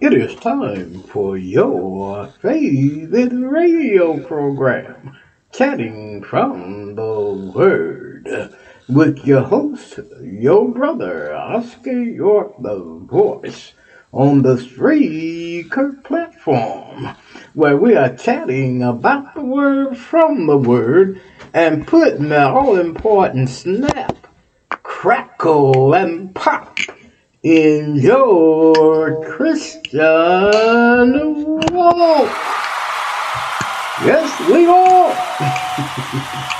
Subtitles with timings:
[0.00, 5.14] It is time for your favorite radio program,
[5.52, 8.54] Chatting from the Word,
[8.88, 13.74] with your host, your brother, Oscar York, the voice,
[14.10, 17.14] on the Spreaker platform,
[17.52, 21.20] where we are chatting about the Word from the Word
[21.52, 24.26] and putting the all important snap,
[24.82, 26.78] crackle, and pop
[27.42, 30.00] in your Christian
[31.72, 32.28] walk.
[34.04, 36.56] Yes, we are.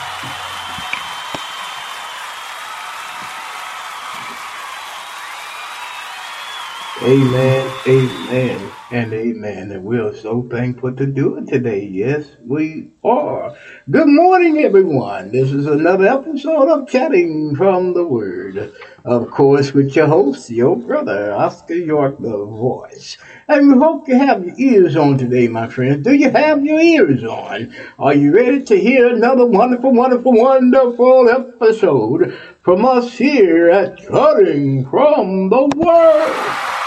[7.02, 9.72] Amen, amen, and amen.
[9.72, 11.82] And we're so thankful to do it today.
[11.82, 13.56] Yes, we are.
[13.90, 15.32] Good morning, everyone.
[15.32, 18.74] This is another episode of Chatting from the Word.
[19.06, 23.16] Of course, with your host, your brother, Oscar York, the voice.
[23.48, 26.04] And we hope you have your ears on today, my friends.
[26.04, 27.74] Do you have your ears on?
[27.98, 34.84] Are you ready to hear another wonderful, wonderful, wonderful episode from us here at Chatting
[34.90, 36.79] from the Word?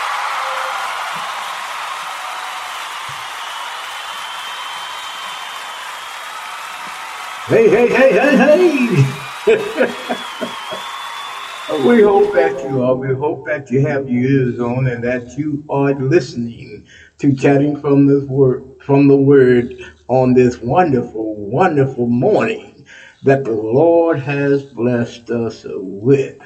[7.47, 9.05] Hey, hey, hey, hey, hey!
[11.85, 12.95] we hope that you are.
[12.95, 16.85] We hope that you have your ears on and that you are listening
[17.17, 19.75] to chatting from this word, from the word
[20.07, 22.85] on this wonderful, wonderful morning
[23.23, 26.37] that the Lord has blessed us with.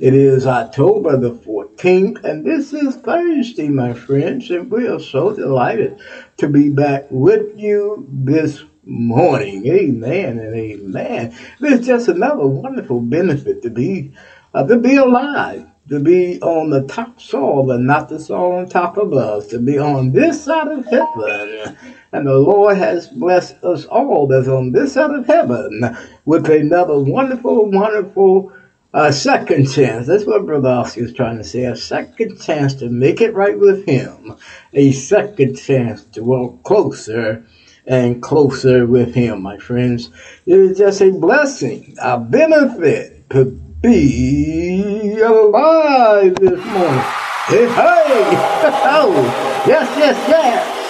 [0.00, 5.32] It is October the 14th, and this is Thursday, my friends, and we are so
[5.32, 5.94] delighted
[6.38, 9.66] to be back with you this morning.
[9.66, 11.34] Amen and amen.
[11.60, 14.12] It's just another wonderful benefit to be
[14.52, 18.68] uh, to be alive, to be on the top soil and not the soil on
[18.68, 21.76] top of us, to be on this side of heaven.
[22.12, 26.98] And the Lord has blessed us all that's on this side of heaven with another
[26.98, 28.52] wonderful, wonderful
[28.92, 30.08] uh, second chance.
[30.08, 31.64] That's what Brother Oscar is trying to say.
[31.64, 34.34] A second chance to make it right with Him.
[34.72, 37.46] A second chance to walk closer
[37.90, 40.10] and closer with Him, my friends.
[40.46, 47.04] It is just a blessing, a benefit to be alive this morning.
[47.48, 48.46] Hey, hey!
[48.92, 50.80] Oh, yes, yes, yes!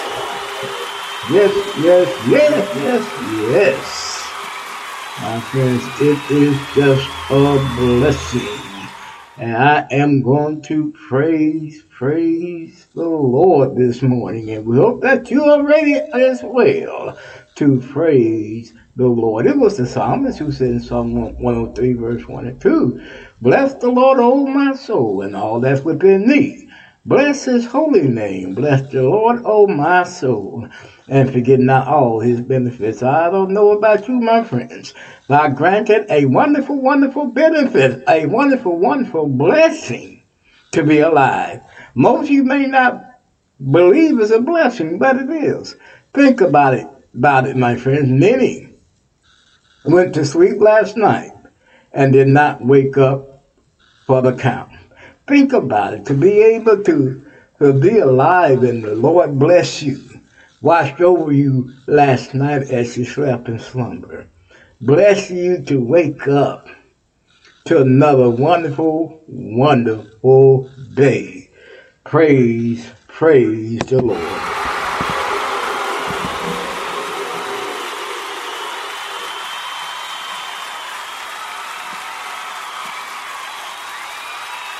[1.31, 3.03] Yes, yes, yes, yes,
[3.49, 4.21] yes.
[5.21, 8.59] My friends, it is just a blessing.
[9.37, 14.49] And I am going to praise, praise the Lord this morning.
[14.49, 17.15] And we hope that you are ready as well
[17.53, 19.45] to praise the Lord.
[19.45, 23.07] It was the psalmist who said in Psalm 103, verse 1 and 2,
[23.41, 26.67] Bless the Lord, O my soul, and all that's within me.
[27.05, 28.55] Bless his holy name.
[28.55, 30.67] Bless the Lord, O my soul
[31.07, 33.03] and forget not all his benefits.
[33.03, 34.95] I don't know about you, my friends.
[35.27, 40.23] But I granted a wonderful, wonderful benefit, a wonderful, wonderful blessing
[40.71, 41.61] to be alive.
[41.95, 43.21] Most of you may not
[43.59, 45.75] believe it's a blessing, but it is.
[46.13, 48.09] Think about it, about it, my friends.
[48.09, 48.69] Many
[49.85, 51.31] went to sleep last night
[51.91, 53.43] and did not wake up
[54.05, 54.71] for the count.
[55.27, 56.05] Think about it.
[56.05, 57.25] To be able to,
[57.59, 60.01] to be alive and the Lord bless you
[60.61, 64.27] watched over you last night as you slept in slumber.
[64.79, 66.67] Bless you to wake up
[67.65, 71.40] to another wonderful, wonderful day.
[72.11, 74.19] Praise, praise the Lord.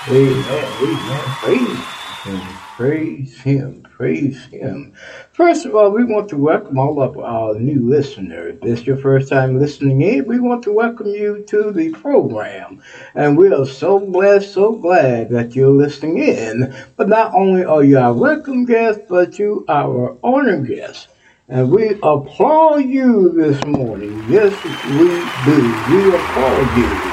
[0.10, 1.86] Amen, amen, praise
[2.26, 2.42] him,
[2.82, 4.92] praise him, praise him.
[5.34, 8.58] First of all, we want to welcome all of our new listeners.
[8.64, 12.82] If is your first time listening in, we want to welcome you to the program.
[13.14, 16.76] And we are so blessed, so glad that you're listening in.
[16.96, 21.08] But not only are you our welcome guest, but you are our honor guest.
[21.50, 24.26] And we applaud you this morning.
[24.28, 24.52] Yes,
[24.90, 25.08] we
[25.46, 25.62] do.
[25.94, 27.12] We applaud you.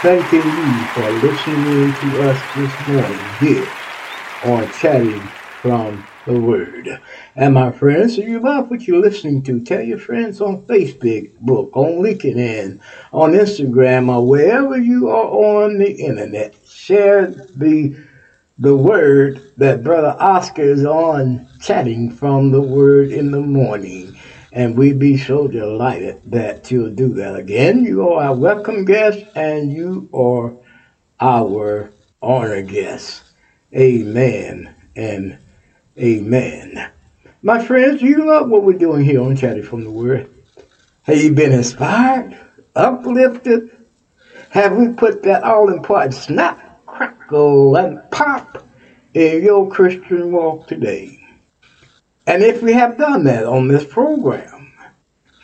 [0.00, 3.79] Thanking you for listening to us this morning here
[4.44, 5.20] on Chatting
[5.60, 7.00] from the Word.
[7.36, 11.36] And my friends, if you like what you're listening to, tell your friends on Facebook,
[11.40, 12.80] book, on LinkedIn,
[13.12, 16.54] on Instagram, or wherever you are on the internet.
[16.66, 17.96] Share the
[18.58, 24.18] the word that Brother Oscar is on chatting from the Word in the morning.
[24.52, 27.36] And we be so delighted that you'll do that.
[27.36, 30.54] Again, you are our welcome guest and you are
[31.20, 33.29] our honor guest.
[33.74, 35.38] Amen and
[35.96, 36.90] Amen.
[37.42, 40.28] My friends, do you love what we're doing here on Chatting from the Word?
[41.02, 42.38] Have you been inspired,
[42.74, 43.70] uplifted?
[44.50, 48.66] Have we put that all important snap, crackle, and pop
[49.14, 51.20] in your Christian walk today?
[52.26, 54.72] And if we have done that on this program,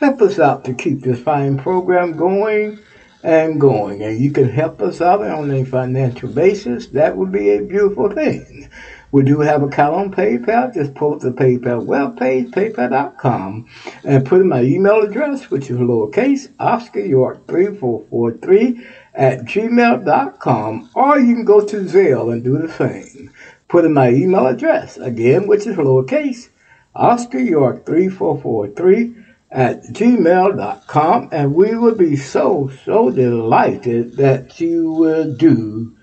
[0.00, 2.80] help us out to keep this fine program going
[3.23, 4.03] and going.
[4.03, 6.87] And you can help us out on a financial basis.
[6.89, 8.69] That would be a beautiful thing.
[9.13, 10.75] We do have a account on PayPal.
[10.75, 13.67] Just pull up the PayPal webpage, paypal.com,
[14.05, 21.19] and put in my email address, which is lowercase, Oscar York 3443 at gmail.com, or
[21.19, 23.31] you can go to Zelle and do the same.
[23.69, 26.51] Put in my email address, again, which is lowercase,
[26.95, 29.25] Oscar York 3443
[29.57, 35.97] at gmail.com, and we would be so, so delighted that you will do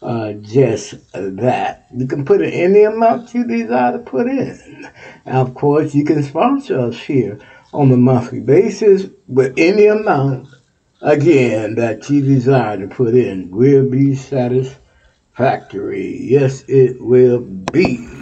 [0.00, 1.86] uh, just that.
[1.94, 4.88] You can put in any amount you desire to put in.
[5.26, 7.38] And of course, you can sponsor us here
[7.74, 10.48] on a monthly basis with any amount,
[11.02, 13.50] again, that you desire to put in.
[13.50, 16.22] Will be satisfactory.
[16.22, 18.13] Yes, it will be.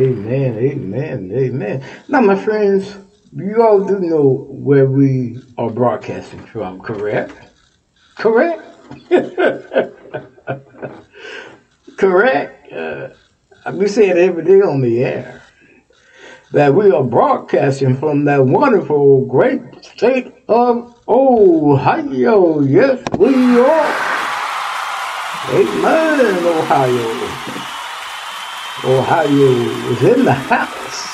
[0.00, 1.84] Amen, amen, amen.
[2.08, 2.96] Now, my friends,
[3.36, 7.34] you all do know where we are broadcasting from, correct?
[8.14, 8.62] Correct?
[11.98, 12.72] correct?
[12.72, 13.08] Uh,
[13.74, 15.42] we say it every day on the air
[16.52, 22.60] that we are broadcasting from that wonderful, great state of Ohio.
[22.60, 23.94] Yes, we are.
[25.50, 27.29] Amen, Ohio.
[28.90, 29.30] Ohio
[29.92, 31.06] is in the house.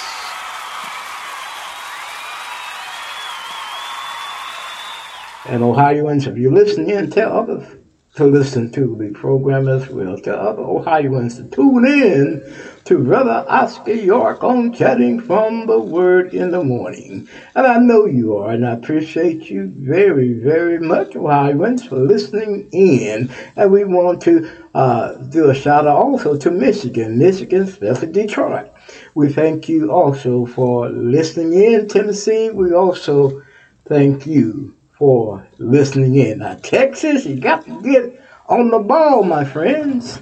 [5.47, 7.86] And Ohioans, if you're listening, tell others
[8.17, 10.19] to listen to the program as well.
[10.19, 12.55] To other Ohioans to tune in
[12.85, 17.29] to Brother Oscar York on Chatting from the Word in the Morning.
[17.55, 22.71] And I know you are, and I appreciate you very, very much, Ohioans, for listening
[22.73, 23.31] in.
[23.55, 28.73] And we want to uh, do a shout out also to Michigan, Michigan, especially Detroit.
[29.15, 32.49] We thank you also for listening in, Tennessee.
[32.49, 33.43] We also
[33.85, 36.39] thank you for listening in.
[36.39, 40.21] Now, Texas, you got to get on the ball, my friends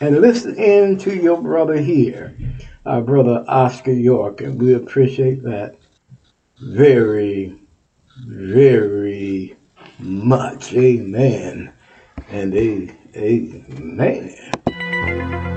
[0.00, 2.36] and listen in to your brother here,
[2.84, 5.76] our brother Oscar York, and we appreciate that
[6.60, 7.58] very,
[8.26, 9.56] very
[9.98, 10.74] much.
[10.74, 11.72] Amen.
[12.28, 14.36] And a, amen.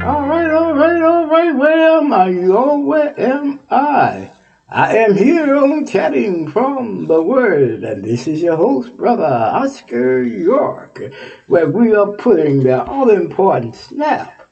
[0.05, 1.55] All right, all right, all right.
[1.55, 2.29] Where am I?
[2.45, 4.31] Oh, where am I?
[4.69, 10.21] I am here on Chatting from the Word, and this is your host, Brother Oscar
[10.21, 11.01] York,
[11.47, 14.49] where we are putting the all important snap,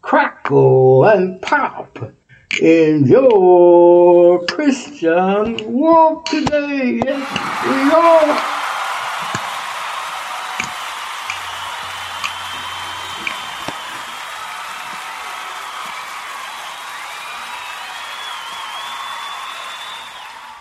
[0.00, 1.98] crackle, and pop
[2.62, 7.02] in your Christian walk today.
[7.04, 8.59] Yes, we are.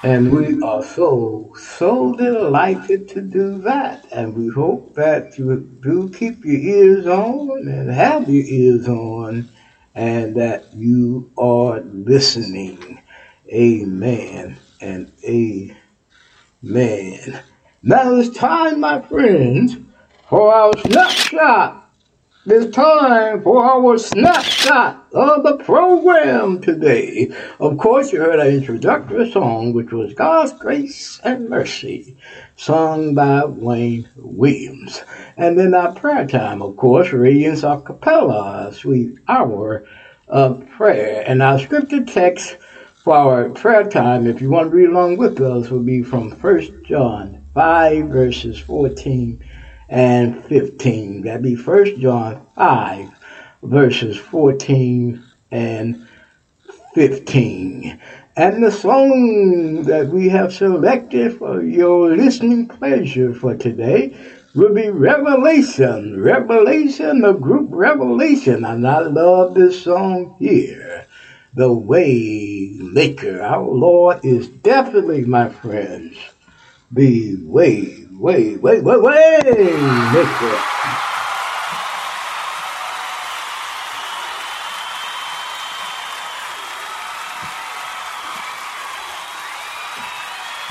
[0.02, 4.06] And we are so, so delighted to do that.
[4.14, 9.50] And we hope that you do keep your ears on and have your ears on
[9.96, 13.02] and that you are listening.
[13.52, 15.76] Amen and amen.
[17.84, 19.76] Now it's time, my friends,
[20.30, 21.79] for our snapshot
[22.52, 27.30] it's time for our snapshot of the program today.
[27.60, 32.18] Of course, you heard our introductory song, which was God's Grace and Mercy,
[32.56, 35.04] sung by Wayne Williams.
[35.38, 39.86] And then our prayer time, of course, Radiance a cappella, sweet hour
[40.28, 41.24] of prayer.
[41.28, 42.58] And our scripture text
[43.04, 46.32] for our prayer time, if you want to read along with us, will be from
[46.32, 49.44] 1 John 5, verses 14
[49.90, 51.24] and 15.
[51.24, 53.10] That'd be 1 John 5,
[53.64, 56.08] verses 14 and
[56.94, 58.00] 15.
[58.38, 64.16] And the song that we have selected for your listening pleasure for today
[64.56, 66.22] will be Revelation.
[66.22, 68.64] Revelation, the group Revelation.
[68.64, 71.06] And I love this song here.
[71.56, 73.42] The Way Maker.
[73.42, 76.18] Our Lord is definitely, my friends,
[76.92, 80.60] the way way, way, way, way, Mister.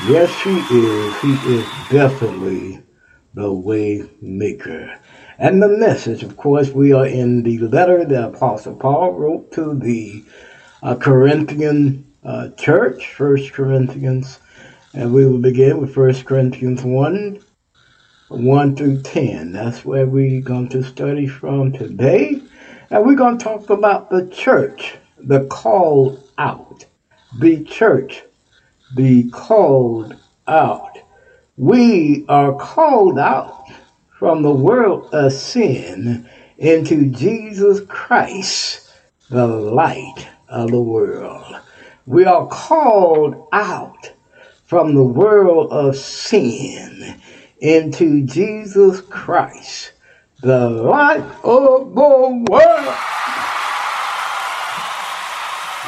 [0.06, 1.20] Yes, He is.
[1.20, 2.82] He is definitely
[3.34, 4.98] the way maker.
[5.38, 9.74] And the message, of course, we are in the letter that Apostle Paul wrote to
[9.74, 10.24] the
[10.82, 14.38] uh, Corinthian uh, church, First Corinthians,
[14.94, 17.40] and we will begin with First Corinthians 1,
[18.28, 19.52] 1 through 10.
[19.52, 22.40] That's where we're going to study from today.
[22.90, 26.86] And we're going to talk about the church, the called out.
[27.38, 28.22] The church,
[28.94, 30.16] the called
[30.46, 30.98] out.
[31.58, 33.66] We are called out
[34.18, 38.90] from the world of sin into Jesus Christ,
[39.28, 41.60] the light of the world.
[42.06, 44.12] We are called out
[44.68, 47.18] from the world of sin
[47.58, 49.92] into Jesus Christ,
[50.42, 52.94] the light of the world.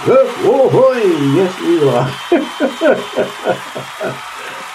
[0.07, 0.71] Yes, oh
[1.37, 2.09] yes we are.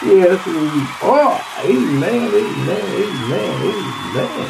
[0.06, 0.70] yes we
[1.02, 1.42] are.
[1.64, 3.58] Amen, amen, amen,
[4.14, 4.50] amen.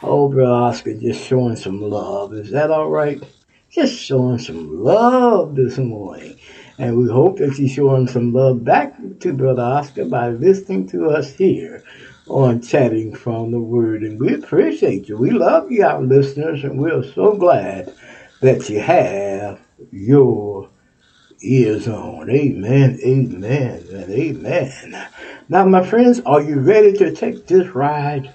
[0.00, 2.32] Oh, Brother Oscar, just showing some love.
[2.34, 3.20] Is that all right?
[3.68, 6.38] Just showing some love this morning.
[6.78, 11.10] And we hope that you're showing some love back to Brother Oscar by listening to
[11.10, 11.82] us here
[12.28, 14.02] on Chatting from the Word.
[14.02, 15.16] And we appreciate you.
[15.16, 17.92] We love you, our listeners, and we're so glad
[18.42, 19.60] that you have
[19.90, 20.70] your
[21.42, 22.30] ears on.
[22.30, 25.08] Amen, amen, and amen.
[25.48, 28.32] Now, my friends, are you ready to take this ride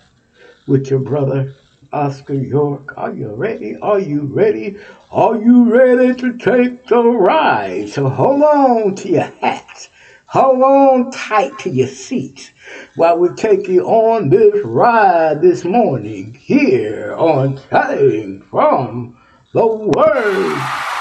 [0.67, 1.55] with your brother
[1.93, 2.93] Oscar York?
[2.97, 3.77] Are you ready?
[3.77, 4.77] Are you ready?
[5.11, 7.89] Are you ready to take the ride?
[7.89, 9.89] So hold on to your hats.
[10.25, 12.49] Hold on tight to your seats
[12.95, 19.15] while we take you on this ride this morning here on Chatting from
[19.53, 20.92] the Word.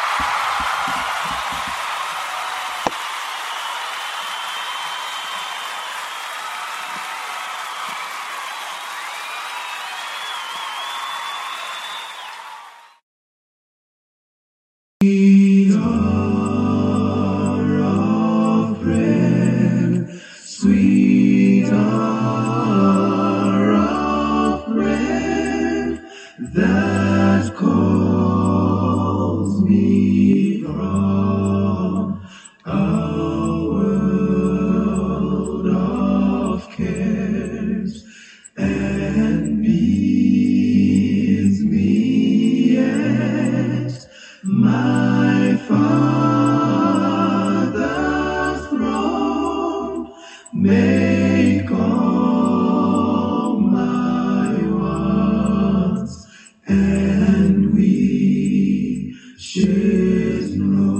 [60.56, 60.91] no.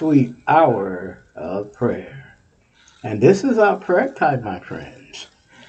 [0.00, 2.38] Sweet Hour of Prayer.
[3.02, 5.26] And this is our prayer time, my friends.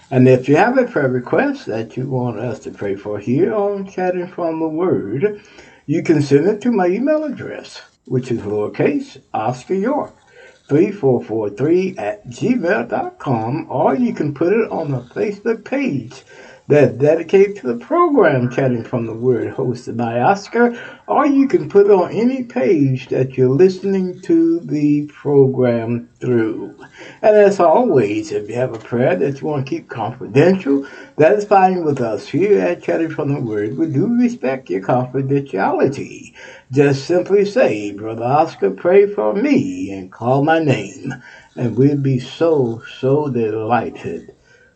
[0.10, 3.54] And if you have a prayer request that you want us to pray for here
[3.54, 5.42] on Chatting from the Word,
[5.86, 10.16] you can send it to my email address, which is lowercase Oscar York.
[10.70, 16.24] 3443 at gmail.com, or you can put it on the Facebook page
[16.68, 21.70] that's dedicated to the program Chatting from the Word hosted by Oscar, or you can
[21.70, 26.78] put on any page that you're listening to the program through.
[27.22, 31.34] And as always, if you have a prayer that you want to keep confidential, that
[31.34, 33.78] is fine with us here at Chatting from the Word.
[33.78, 36.34] We do respect your confidentiality.
[36.72, 41.14] Just simply say, Brother Oscar, pray for me and call my name.
[41.56, 44.36] And we'll be so, so delighted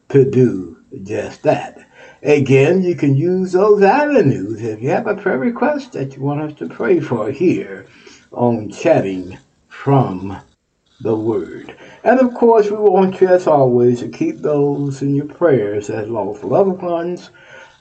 [0.10, 1.78] to do just that.
[2.24, 6.42] Again, you can use those avenues if you have a prayer request that you want
[6.42, 7.86] us to pray for here
[8.32, 10.38] on Chatting from
[11.02, 11.76] the Word.
[12.04, 16.10] And of course, we want you, as always, to keep those in your prayers as
[16.10, 17.30] lost loved ones,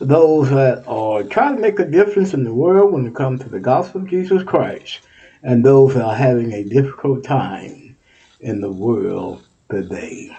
[0.00, 3.48] those that are trying to make a difference in the world when it comes to
[3.48, 5.00] the gospel of Jesus Christ,
[5.42, 7.96] and those that are having a difficult time
[8.40, 10.36] in the world today.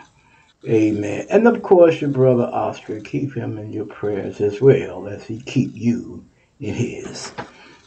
[0.68, 1.28] Amen.
[1.30, 5.40] And of course, your brother Oscar, keep him in your prayers as well as he
[5.42, 6.26] keep you
[6.60, 7.32] in his.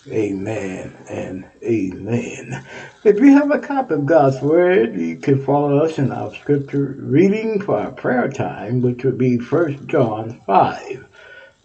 [0.09, 2.65] Amen and amen.
[3.03, 6.95] If you have a copy of God's Word, you can follow us in our scripture
[7.01, 11.07] reading for our prayer time, which would be 1 John 5,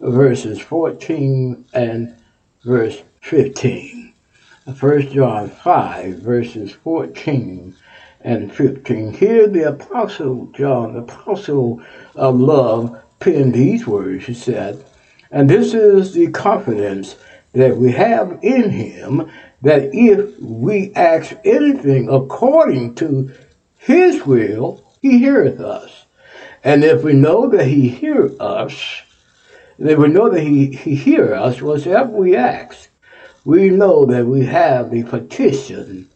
[0.00, 2.16] verses 14 and
[2.64, 4.12] verse 15.
[4.80, 7.76] 1 John 5, verses 14
[8.24, 9.12] and 15.
[9.12, 11.82] Here the Apostle John, the Apostle
[12.14, 14.24] of love, penned these words.
[14.24, 14.84] He said,
[15.30, 17.16] And this is the confidence
[17.52, 19.30] that we have in him,
[19.62, 23.30] that if we ask anything according to
[23.76, 26.06] his will, he heareth us.
[26.64, 29.02] And if we know that he hear us,
[29.78, 32.88] then we know that he, he hear us, whatever we ask,
[33.44, 36.08] we know that we have the petition,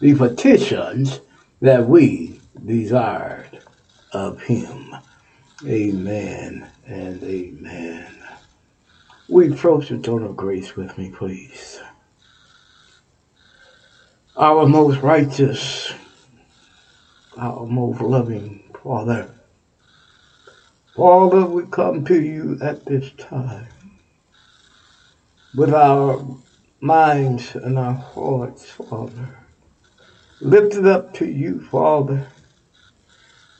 [0.00, 1.20] the petitions
[1.62, 3.62] that we desired
[4.12, 4.96] of him.
[5.64, 8.18] Amen and amen.
[9.28, 11.80] We approach the throne of grace with me, please.
[14.36, 15.94] Our most righteous,
[17.36, 19.32] our most loving Father.
[20.96, 23.68] Father, we come to you at this time
[25.54, 26.26] with our
[26.80, 29.41] minds and our hearts, Father
[30.42, 32.26] lifted up to you, Father.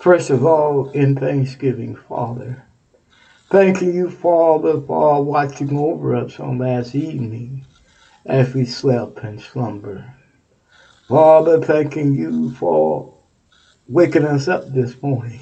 [0.00, 2.64] First of all, in thanksgiving, Father.
[3.50, 7.66] Thanking you, Father, for watching over us on last evening
[8.26, 10.12] as we slept and slumber.
[11.08, 13.14] Father, thanking you for
[13.86, 15.40] waking us up this morning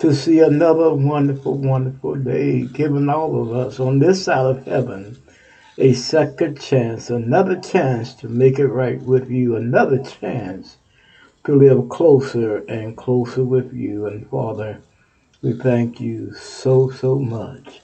[0.00, 5.16] to see another wonderful, wonderful day, given all of us on this side of heaven
[5.76, 10.76] a second chance, another chance to make it right with you, another chance
[11.44, 14.06] to live closer and closer with you.
[14.06, 14.80] And Father,
[15.42, 17.80] we thank you so, so much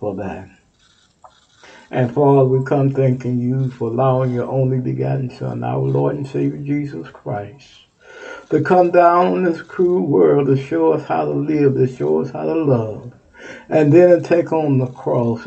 [0.00, 0.48] for that.
[1.90, 6.26] And Father, we come thanking you for allowing your only begotten Son, our Lord and
[6.26, 7.68] Savior Jesus Christ,
[8.48, 12.22] to come down in this cruel world to show us how to live, to show
[12.22, 13.12] us how to love,
[13.68, 15.46] and then to take on the cross,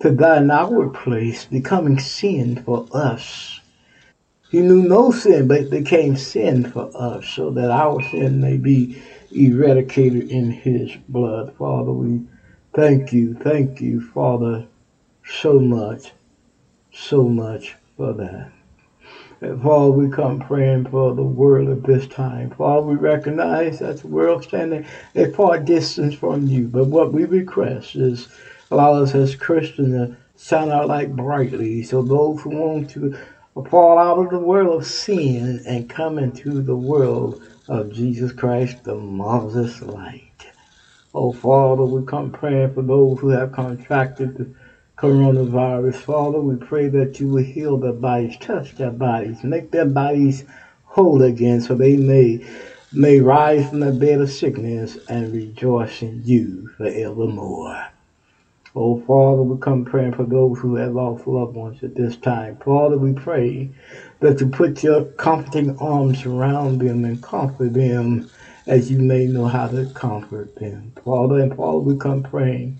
[0.00, 3.60] to die in our place, becoming sin for us.
[4.50, 9.02] He knew no sin, but became sin for us, so that our sin may be
[9.32, 11.54] eradicated in his blood.
[11.58, 12.22] Father, we
[12.72, 14.66] thank you, thank you, Father,
[15.24, 16.12] so much,
[16.92, 18.52] so much for that.
[19.40, 22.50] And Father, we come praying for the world at this time.
[22.50, 26.68] Father, we recognize that the world standing a far distance from you.
[26.68, 28.28] But what we request is
[28.70, 33.16] allow us as Christians to shine our light brightly so those who want to
[33.70, 38.84] fall out of the world of sin and come into the world of Jesus Christ,
[38.84, 40.46] the marvelous light.
[41.14, 44.50] Oh, Father, we come praying for those who have contracted the
[44.98, 45.96] coronavirus.
[45.96, 50.44] Father, we pray that you will heal their bodies, touch their bodies, make their bodies
[50.84, 52.46] whole again so they may
[52.92, 57.84] may rise from the bed of sickness and rejoice in you forevermore.
[58.76, 62.56] Oh, Father, we come praying for those who have lost loved ones at this time.
[62.56, 63.70] Father, we pray
[64.20, 68.26] that you put your comforting arms around them and comfort them
[68.66, 70.92] as you may know how to comfort them.
[71.04, 72.76] Father, and Father, we come praying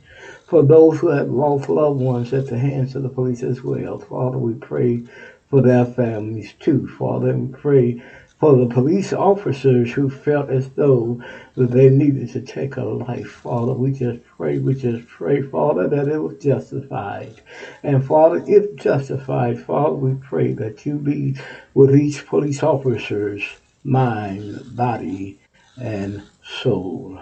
[0.46, 3.98] for those who have lost loved ones at the hands of the police as well.
[3.98, 5.02] Father, we pray
[5.50, 6.86] for their families too.
[6.86, 7.96] Father, we pray
[8.38, 11.22] for the police officers who felt as though
[11.56, 13.30] that they needed to take a life.
[13.30, 17.40] Father, we just pray, we just pray, Father, that it was justified.
[17.82, 21.36] And Father, if justified, Father, we pray that you be
[21.72, 23.42] with each police officer's
[23.84, 25.38] mind, body,
[25.80, 27.18] and soul.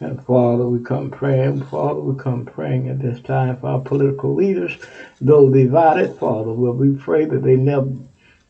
[0.00, 4.34] And Father, we come praying, Father, we come praying at this time for our political
[4.34, 4.76] leaders,
[5.20, 7.90] though divided, Father, will we pray that they never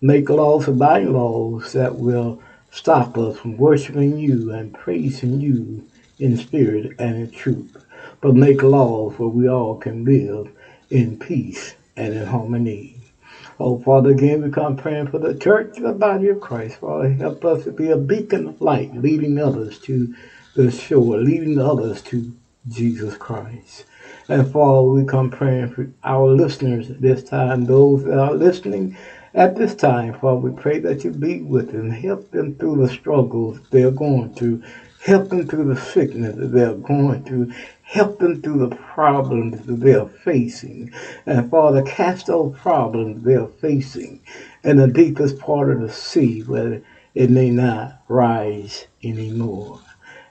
[0.01, 2.39] make laws abiding laws that will
[2.71, 5.83] stop us from worshiping you and praising you
[6.19, 7.77] in spirit and in truth,
[8.21, 10.49] but make laws where we all can live
[10.91, 12.97] in peace and in harmony.
[13.61, 16.79] Oh, Father, again, we come praying for the church, the body of Christ.
[16.81, 20.09] Father, help us to be a beacon of light, leading others to
[20.55, 22.35] the shore, leading others to
[22.69, 23.85] Jesus Christ.
[24.29, 28.93] And Father, we come praying for our listeners this time, those that are listening
[29.35, 32.89] at this time, Father, we pray that you be with them, help them through the
[32.89, 34.63] struggles they're going through,
[35.05, 39.81] help them through the sickness that they're going through, help them through the problems that
[39.81, 40.93] they're facing.
[41.27, 44.21] And Father, cast those problems they're facing
[44.65, 46.83] in the deepest part of the sea where
[47.15, 49.81] it may not rise anymore.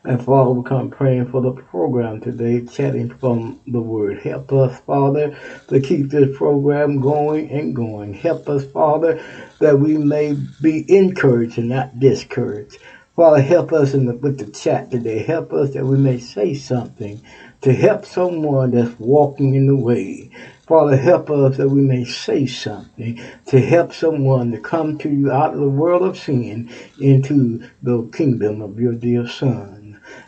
[0.08, 4.20] And Father, we come praying for the program today, chatting from the Word.
[4.20, 8.14] Help us, Father, to keep this program going and going.
[8.14, 9.22] Help us, Father,
[9.60, 12.78] that we may be encouraged and not discouraged.
[13.18, 15.24] Father, help us in the, with the chat today.
[15.24, 17.20] Help us that we may say something
[17.60, 20.32] to help someone that's walking in the way.
[20.68, 25.32] Father, help us that we may say something to help someone to come to you
[25.32, 26.70] out of the world of sin
[27.02, 29.77] into the kingdom of your dear Son.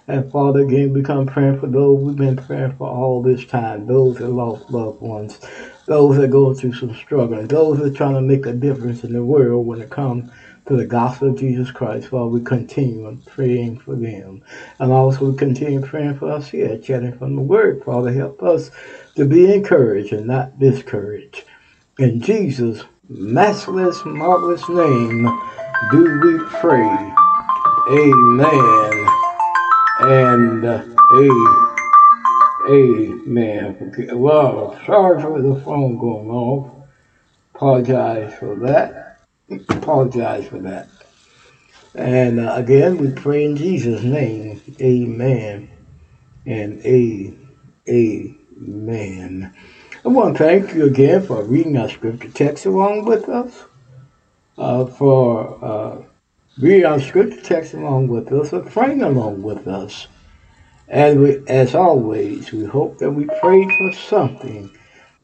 [0.08, 3.86] And Father, again, we come praying for those we've been praying for all this time,
[3.86, 5.40] those that lost loved ones,
[5.86, 9.14] those that go through some struggle, those that are trying to make a difference in
[9.14, 10.30] the world when it comes
[10.70, 12.12] to the gospel of Jesus Christ.
[12.12, 14.44] while we continue praying for them.
[14.80, 17.84] And also we continue praying for us here, chatting from the word.
[17.84, 18.70] Father, help us
[19.16, 21.44] to be encouraged and not discouraged.
[21.98, 25.24] In Jesus' matchless, marvelous name
[25.92, 27.14] do we pray.
[27.90, 29.19] Amen
[30.00, 30.84] and uh,
[31.14, 31.30] a
[32.70, 33.94] amen.
[34.14, 36.70] Well, sorry for the phone going off.
[37.56, 39.20] Apologize for that.
[39.70, 40.88] Apologize for that.
[41.96, 44.62] And uh, again, we pray in Jesus' name.
[44.80, 45.70] Amen.
[46.46, 47.34] And a
[47.90, 49.54] amen.
[50.06, 53.66] I want to thank you again for reading our scripture text along with us.
[54.58, 56.04] Uh, for uh,
[56.58, 60.08] read our scripture text along with us, or praying along with us.
[60.88, 64.72] And we, as always, we hope that we prayed for something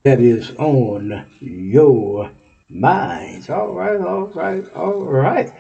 [0.03, 2.31] that is on your
[2.69, 3.49] minds.
[3.49, 5.51] All right, all right, all right.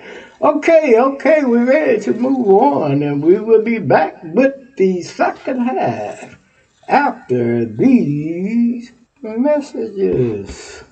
[0.41, 5.61] Okay, okay, we're ready to move on, and we will be back with the second
[5.61, 6.37] half
[6.87, 10.83] after these messages.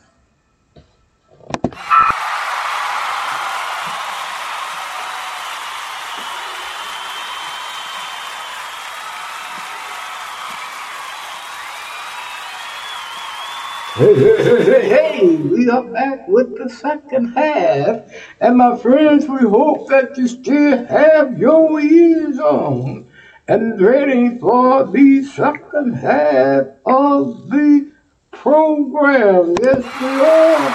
[13.96, 18.02] Hey, hey, hey, hey, we are back with the second half.
[18.42, 23.08] And my friends, we hope that you still have your ears on
[23.48, 27.92] and ready for the second half of the
[28.32, 29.56] program.
[29.62, 30.74] Yes, we are.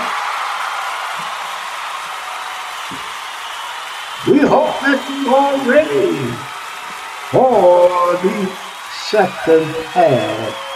[4.29, 6.15] We hope that you are ready
[7.33, 8.47] for the
[9.11, 10.68] second half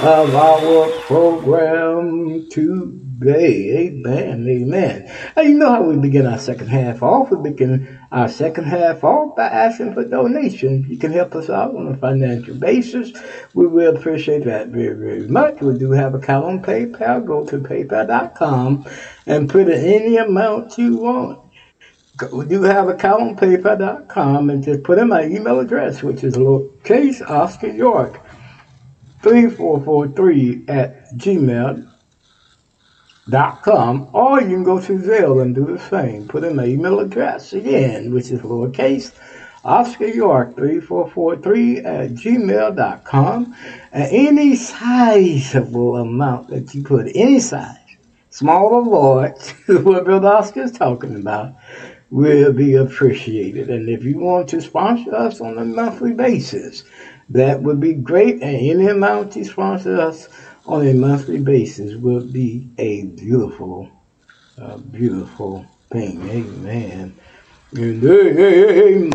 [0.00, 3.88] of our program today.
[3.88, 4.46] Amen.
[4.48, 5.12] Amen.
[5.36, 7.32] You know how we begin our second half off?
[7.32, 10.88] We begin our second half off by asking for donations.
[10.88, 13.10] You can help us out on a financial basis.
[13.54, 15.60] We will appreciate that very, very much.
[15.60, 17.26] We do have a account on PayPal.
[17.26, 18.86] Go to paypal.com
[19.26, 21.40] and put in any amount you want.
[22.32, 26.36] We do have account on paypal.com and just put in my email address, which is
[26.36, 28.20] lowercase Oscar York
[29.22, 31.88] 3443 at gmail.com.
[34.12, 36.28] Or you can go to Zelle and do the same.
[36.28, 39.12] Put in my email address again, which is lowercase
[39.64, 43.54] Oscar York 3443 at gmail.com.
[43.92, 47.76] And any sizable amount that you put, any size,
[48.30, 51.54] small or large, what Bill Oscar is talking about,
[52.10, 53.68] will be appreciated.
[53.68, 56.84] And if you want to sponsor us on a monthly basis,
[57.30, 58.34] that would be great.
[58.42, 60.28] And any amount you sponsor us
[60.66, 63.88] on a monthly basis would be a beautiful,
[64.60, 66.28] uh, beautiful thing.
[66.28, 67.14] Amen.
[67.74, 69.12] And amen.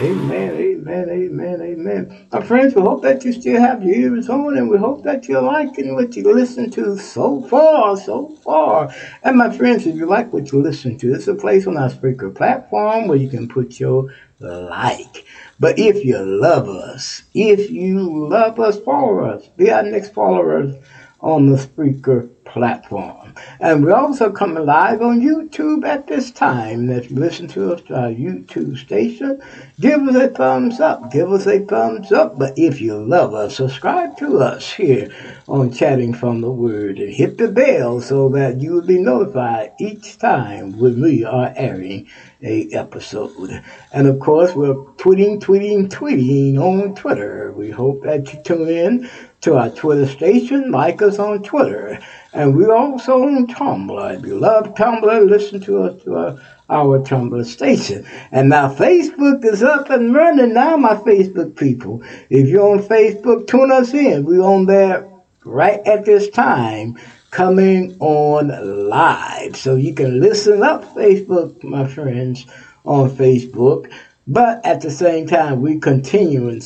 [0.00, 0.56] Amen,
[0.90, 2.28] amen, amen, amen.
[2.32, 5.28] My friends, we hope that you still have your ears on and we hope that
[5.28, 8.92] you're liking what you listen to so far, so far.
[9.22, 11.90] And my friends, if you like what you listen to, it's a place on our
[11.90, 15.26] speaker platform where you can put your like.
[15.60, 19.48] But if you love us, if you love us, follow us.
[19.56, 20.74] Be our next followers
[21.20, 23.19] on the speaker platform.
[23.60, 26.86] And we're also coming live on YouTube at this time.
[26.86, 29.40] That you listen to us to our YouTube station,
[29.80, 31.10] give us a thumbs up.
[31.10, 32.38] Give us a thumbs up.
[32.38, 35.12] But if you love us, subscribe to us here
[35.48, 39.72] on Chatting from the Word and hit the bell so that you will be notified
[39.80, 42.08] each time when we are airing
[42.42, 43.62] a episode.
[43.92, 47.52] And of course, we're tweeting, tweeting, tweeting on Twitter.
[47.52, 49.10] We hope that you tune in
[49.42, 51.98] to our Twitter station, like us on Twitter.
[52.32, 54.18] And we're also on Tumblr.
[54.18, 58.06] If you love Tumblr, listen to us to our, our Tumblr station.
[58.30, 62.02] And now Facebook is up and running now, my Facebook people.
[62.28, 64.24] If you're on Facebook, tune us in.
[64.24, 65.08] We're on there
[65.44, 66.98] right at this time
[67.30, 69.56] coming on live.
[69.56, 72.46] So you can listen up Facebook, my friends,
[72.84, 73.90] on Facebook.
[74.28, 76.62] But at the same time, we continuing,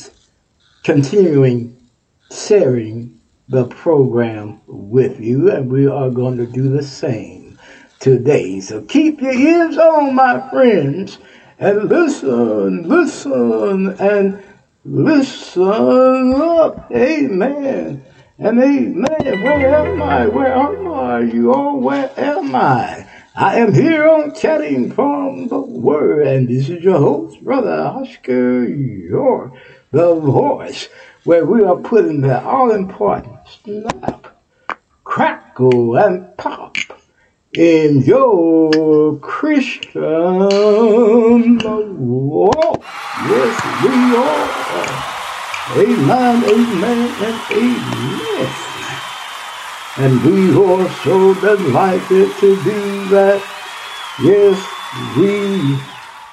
[0.83, 1.75] continuing
[2.31, 3.14] sharing
[3.47, 7.59] the program with you, and we are going to do the same
[7.99, 8.59] today.
[8.59, 11.19] So keep your ears on, my friends,
[11.59, 14.43] and listen, listen, and
[14.83, 16.91] listen up.
[16.91, 18.03] Amen.
[18.37, 19.43] And amen.
[19.43, 20.27] Where am I?
[20.27, 21.19] Where am I?
[21.21, 23.07] You all, where am I?
[23.35, 28.63] I am here on Chatting from the Word, and this is your host, Brother Oscar
[28.63, 29.53] York,
[29.91, 30.89] the voice,
[31.25, 34.27] where we are putting the all important snap,
[35.03, 36.77] crackle, and pop
[37.53, 39.99] in your Christian
[41.59, 42.83] walk.
[43.29, 44.49] Yes, we are.
[45.77, 48.49] Amen, amen, and amen.
[49.97, 53.41] And we are so delighted to do that.
[54.21, 54.57] Yes,
[55.17, 55.79] we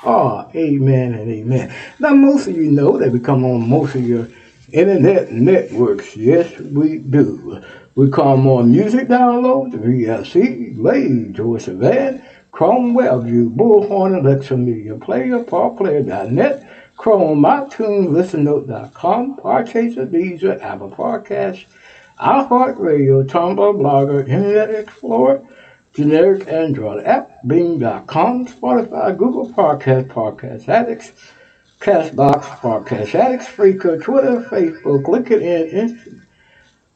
[0.04, 0.50] are.
[0.54, 1.74] Amen and amen.
[1.98, 4.28] Now, most of you know that we come on most of your
[4.72, 6.16] internet networks.
[6.16, 7.62] Yes, we do.
[7.94, 15.44] We come on Music Download, VLC, Lay, George Savannah, Chrome WebView, Bullhorn, Alexa Media Player,
[15.44, 21.64] ParPlayer.net, Chrome, iTunes, ListenNote.com, Podchaser, Deezer, Apple Podcasts,
[22.18, 25.42] iHeartRadio, Tumblr, Blogger, Internet Explorer,
[25.92, 31.12] generic Android app, Bing.com, Spotify, Google Podcast, Podcast Addicts,
[31.82, 36.22] Castbox, Podcast Addicts, Spreaker, Twitter, Facebook, LinkedIn,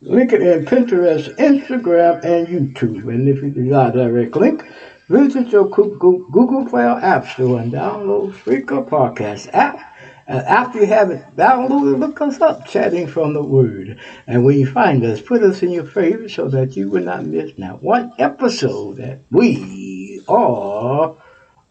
[0.04, 3.12] LinkedIn, Pinterest, Instagram, and YouTube.
[3.12, 4.64] And if you desire direct link,
[5.08, 9.80] visit your Google Play or App Store and download Spreaker Podcast app
[10.28, 13.98] And after you have it downloaded, look us up, Chatting from the Word.
[14.28, 17.26] And when you find us, put us in your favorites so that you will not
[17.26, 21.16] miss not one episode that we are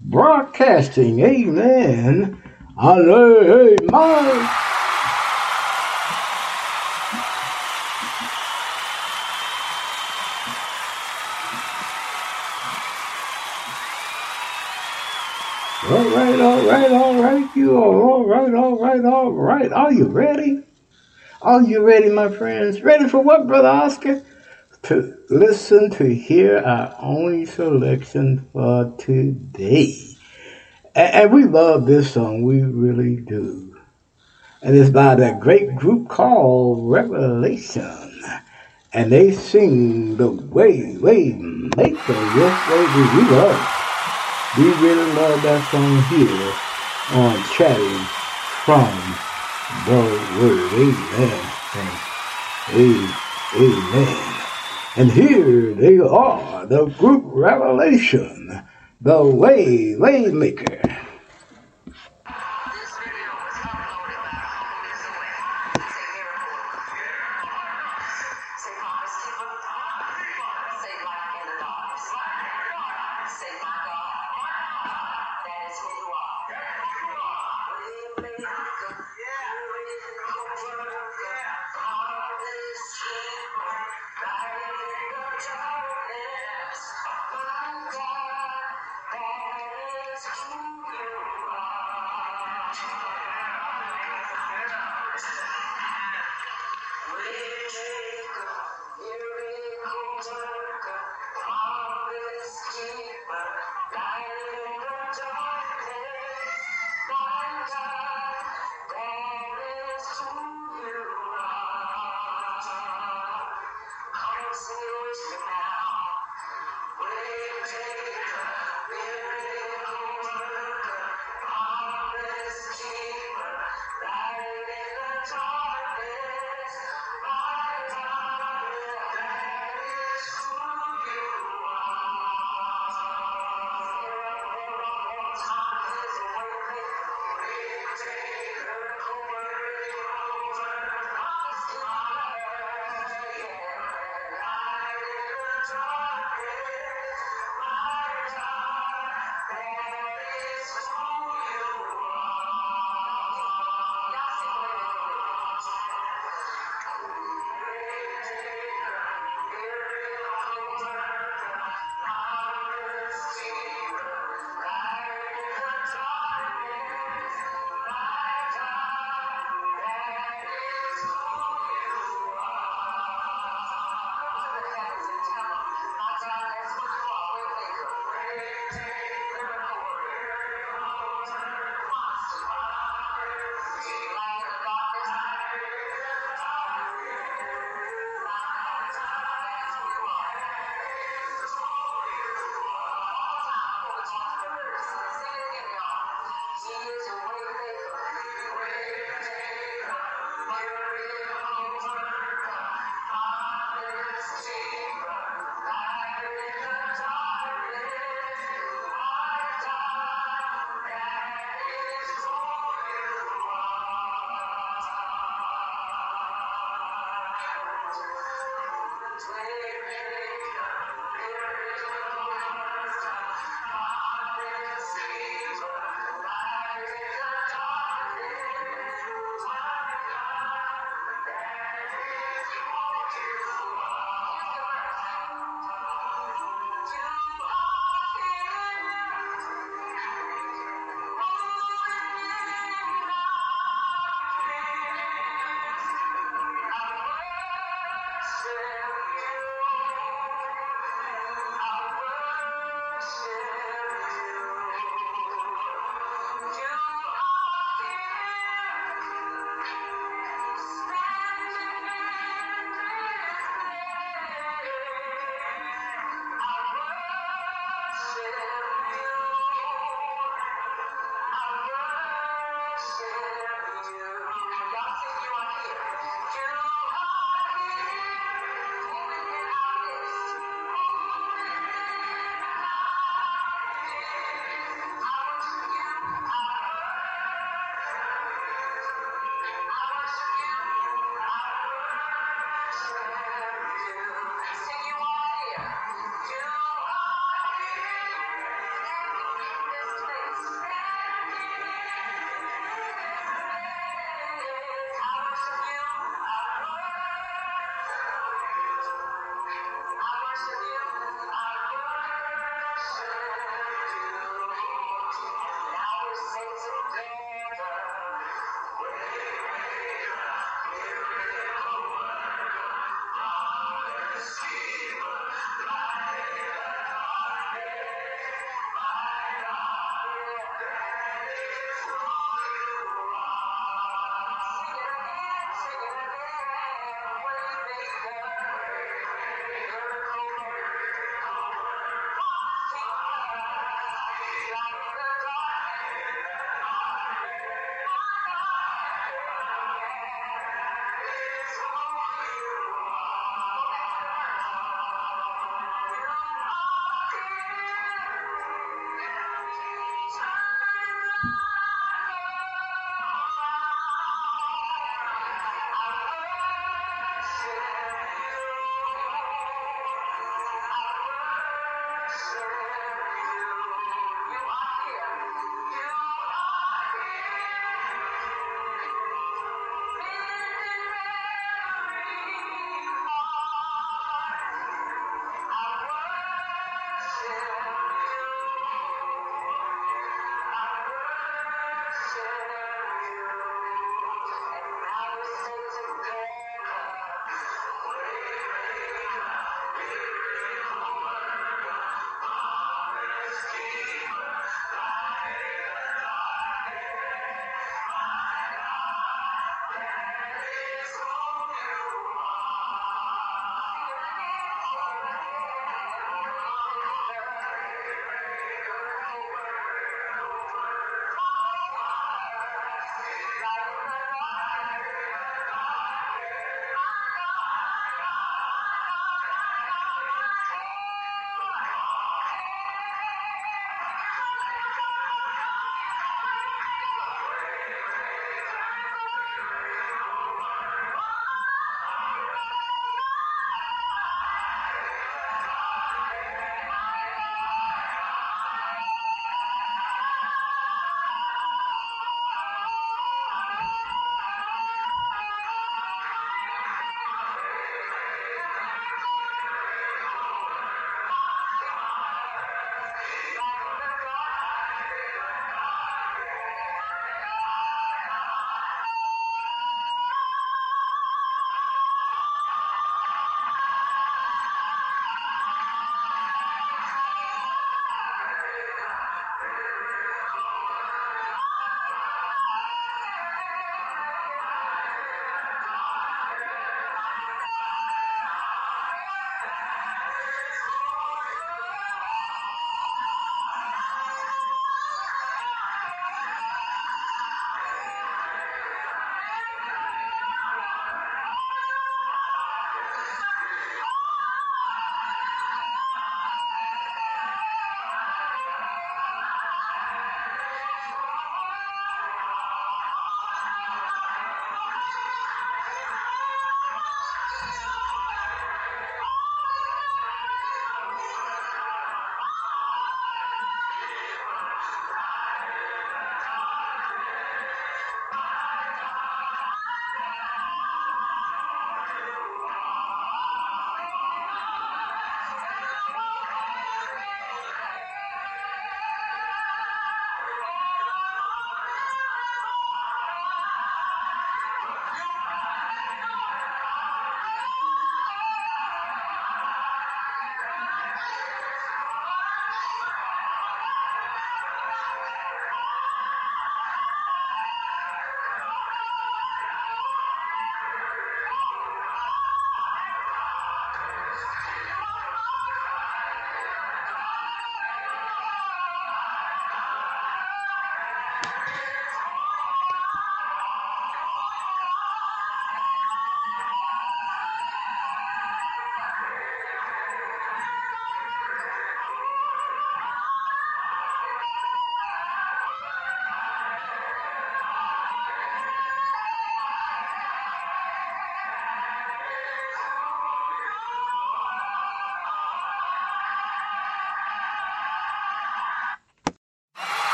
[0.00, 1.20] broadcasting.
[1.20, 2.41] Amen.
[2.76, 4.48] Amen.
[15.84, 17.56] All right, all right, all right.
[17.56, 19.72] You are all right, all right, all right.
[19.72, 20.62] Are you ready?
[21.42, 22.82] Are you ready, my friends?
[22.82, 24.22] Ready for what, Brother Oscar?
[24.84, 30.11] To listen to hear our only selection for today.
[30.94, 33.76] And, we love this song, we really do.
[34.62, 38.22] And it's by that great group called Revelation.
[38.92, 43.18] And they sing the way, way, maker, yes, do.
[43.18, 43.78] We love
[44.58, 46.52] we really love that song here
[47.16, 48.04] on Chatting
[48.66, 48.92] from
[49.88, 49.96] the
[50.36, 50.72] Word.
[50.76, 51.40] Amen.
[53.56, 54.34] Amen.
[54.96, 58.62] And here they are, the group Revelation,
[59.00, 60.81] the Way Waymaker.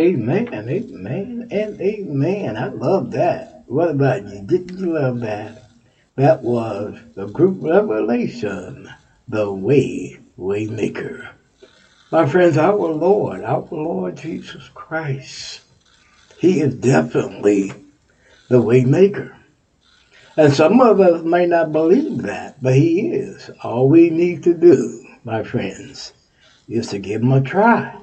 [0.00, 2.56] Amen, amen, and amen.
[2.56, 3.64] I love that.
[3.66, 4.40] What about you?
[4.40, 5.68] Didn't you love that?
[6.16, 8.88] That was the group revelation,
[9.28, 11.28] the way, waymaker.
[12.10, 15.60] My friends, our Lord, our Lord Jesus Christ,
[16.38, 17.74] He is definitely
[18.48, 19.36] the waymaker.
[20.34, 23.50] And some of us may not believe that, but He is.
[23.62, 26.14] All we need to do, my friends,
[26.70, 28.00] is to give Him a try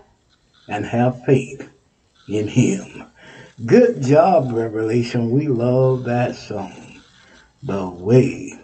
[0.67, 1.71] and have faith
[2.27, 3.05] in Him.
[3.65, 5.31] Good job, Revelation.
[5.31, 7.01] We love that song.
[7.63, 8.59] The Way,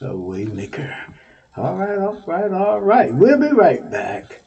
[0.00, 1.14] the Waymaker.
[1.56, 3.14] All right, all right, all right.
[3.14, 4.42] We'll be right back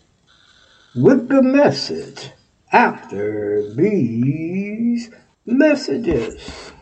[0.96, 2.32] with the message
[2.72, 5.10] after these
[5.46, 6.74] messages.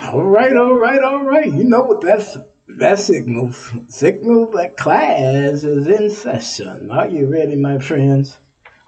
[0.00, 1.52] All right, all right, all right.
[1.52, 2.36] You know what that's
[2.76, 6.90] that signals signals that class is in session.
[6.90, 8.38] Are you ready, my friends?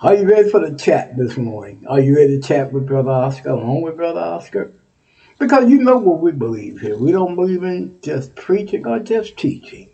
[0.02, 1.84] Are you ready for the chat this morning?
[1.88, 3.50] Are you ready to chat with Brother Oscar?
[3.50, 4.74] Along with Brother Oscar?
[5.38, 6.98] Because you know what we believe here.
[6.98, 9.88] We don't believe in just preaching or just teaching.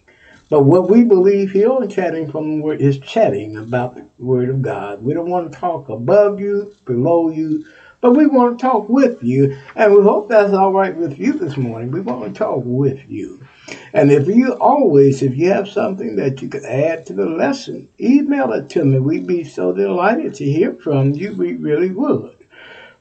[0.50, 4.48] But what we believe here on chatting from the word is chatting about the word
[4.48, 5.02] of God.
[5.02, 7.64] We don't want to talk above you, below you,
[8.00, 9.56] but we want to talk with you.
[9.76, 11.92] And we hope that's all right with you this morning.
[11.92, 13.46] We want to talk with you.
[13.92, 17.88] And if you always, if you have something that you could add to the lesson,
[18.00, 18.98] email it to me.
[18.98, 21.34] We'd be so delighted to hear from you.
[21.34, 22.36] We really would.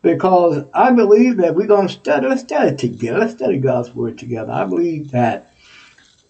[0.02, 3.20] Because I believe that we're going to study, let's study together.
[3.20, 4.52] Let's study God's Word together.
[4.52, 5.52] I believe that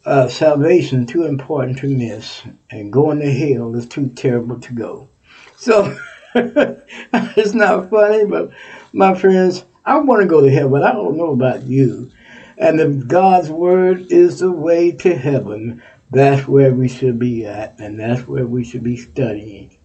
[0.06, 4.74] uh, salvation is too important to miss, and going to hell is too terrible to
[4.74, 5.10] go.
[5.58, 5.98] So
[6.36, 8.52] it's not funny, but
[8.94, 10.84] my friends, I want to go to heaven.
[10.84, 12.12] I don't know about you.
[12.58, 17.80] And if God's word is the way to heaven, that's where we should be at,
[17.80, 19.78] and that's where we should be studying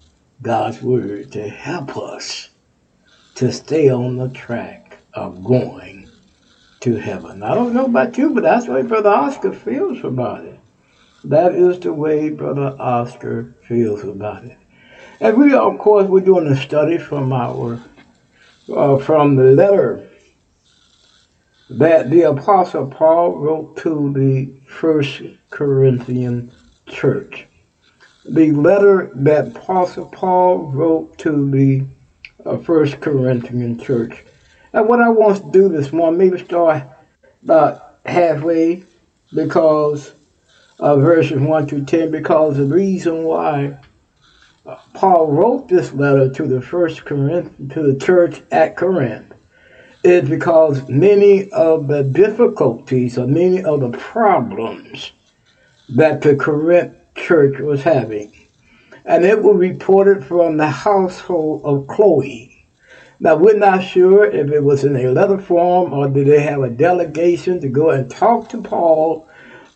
[0.43, 2.51] God's word to help us
[3.37, 6.09] to stay on the track of going
[6.81, 7.43] to heaven.
[7.43, 10.59] I don't know about you, but that's the way Brother Oscar feels about it.
[11.25, 14.57] That is the way Brother Oscar feels about it.
[15.21, 17.83] And we, of course, we're doing a study from our,
[18.75, 20.10] uh, from the letter
[21.71, 26.53] that the Apostle Paul wrote to the First Corinthian
[26.87, 27.47] church.
[28.29, 31.87] The letter that Apostle Paul wrote to the
[32.45, 34.25] uh, First Corinthian church.
[34.73, 36.83] And what I want to do this morning, maybe start
[37.45, 38.85] about halfway
[39.33, 40.13] because
[40.81, 43.79] of verses 1 through 10, because the reason why
[44.95, 49.30] Paul wrote this letter to the First Corinth, to the church at Corinth
[50.03, 55.13] is because many of the difficulties or many of the problems
[55.89, 58.33] that the Corinth church was having.
[59.05, 62.67] And it was reported from the household of Chloe.
[63.19, 66.63] Now, we're not sure if it was in a letter form or did they have
[66.63, 69.29] a delegation to go and talk to Paul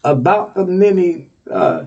[0.02, 1.86] about the many uh,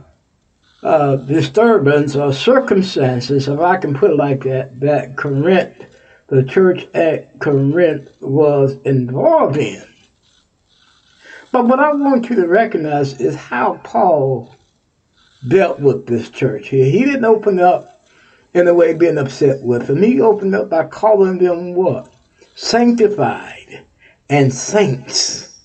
[0.83, 5.85] uh, disturbance or circumstances, if I can put it like that, that Corinth
[6.27, 9.83] the church at Corinth was involved in.
[11.51, 14.53] But what I want you to recognize is how Paul
[15.47, 16.85] dealt with this church here.
[16.85, 18.05] He didn't open up
[18.53, 20.03] in a way being upset with them.
[20.03, 22.13] He opened up by calling them what?
[22.55, 23.85] Sanctified
[24.29, 25.59] and saints.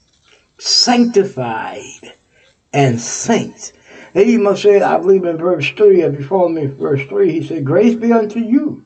[0.58, 2.12] Sanctified
[2.72, 3.72] and saints.
[4.14, 7.46] He must say, I believe in verse 3, if you follow me, verse 3, he
[7.46, 8.82] said, Grace be unto you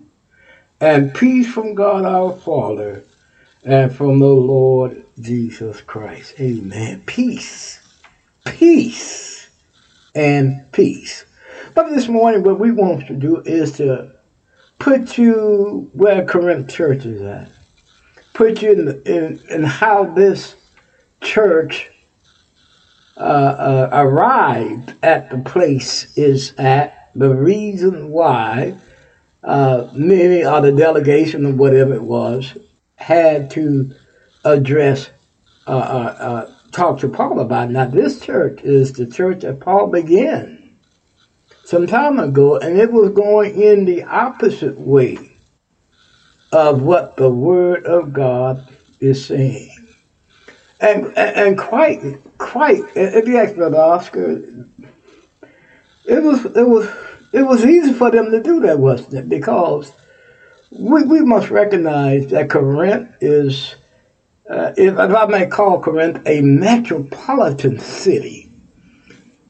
[0.80, 3.04] and peace from God our Father
[3.64, 6.34] and from the Lord Jesus Christ.
[6.38, 7.02] Amen.
[7.06, 7.80] Peace.
[8.44, 9.48] Peace
[10.14, 11.24] and peace.
[11.74, 14.12] But this morning, what we want to do is to
[14.78, 17.50] put you where Corinth Church is at.
[18.32, 20.54] Put you in, in, in how this
[21.22, 21.90] church
[23.16, 28.76] uh, uh, arrived at the place is at, the reason why
[29.46, 32.58] uh, many of the delegation or whatever it was
[32.96, 33.94] had to
[34.44, 35.10] address,
[35.68, 37.70] uh, uh, uh, talk to Paul about.
[37.70, 37.72] It.
[37.72, 40.74] Now, this church is the church that Paul began
[41.64, 45.36] some time ago, and it was going in the opposite way
[46.52, 48.68] of what the Word of God
[48.98, 49.70] is saying.
[50.80, 52.00] And, and, and quite,
[52.38, 54.42] quite, if you ask Brother Oscar,
[56.04, 56.88] it was, it was
[57.36, 59.28] it was easy for them to do that, wasn't it?
[59.28, 59.92] Because
[60.70, 63.76] we, we must recognize that Corinth is,
[64.48, 68.50] uh, if, if I may call Corinth a metropolitan city.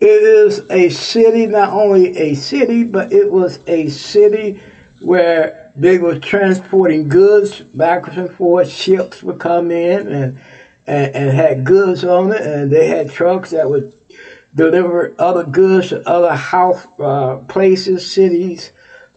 [0.00, 4.60] It is a city, not only a city, but it was a city
[5.00, 8.68] where they were transporting goods backwards and forth.
[8.68, 10.42] Ships would come in and,
[10.88, 13.95] and, and had goods on it, and they had trucks that would
[14.56, 18.72] deliver other goods to other house uh, places, cities,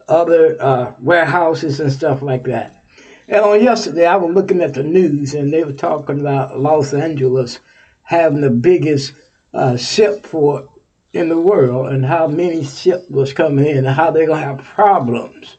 [0.06, 2.84] other uh, warehouses, and stuff like that.
[3.26, 6.92] And on yesterday, I was looking at the news, and they were talking about Los
[6.92, 7.58] Angeles
[8.02, 9.14] having the biggest
[9.54, 10.68] uh, ship port
[11.12, 14.62] in the world, and how many ships was coming in, and how they're gonna have
[14.62, 15.56] problems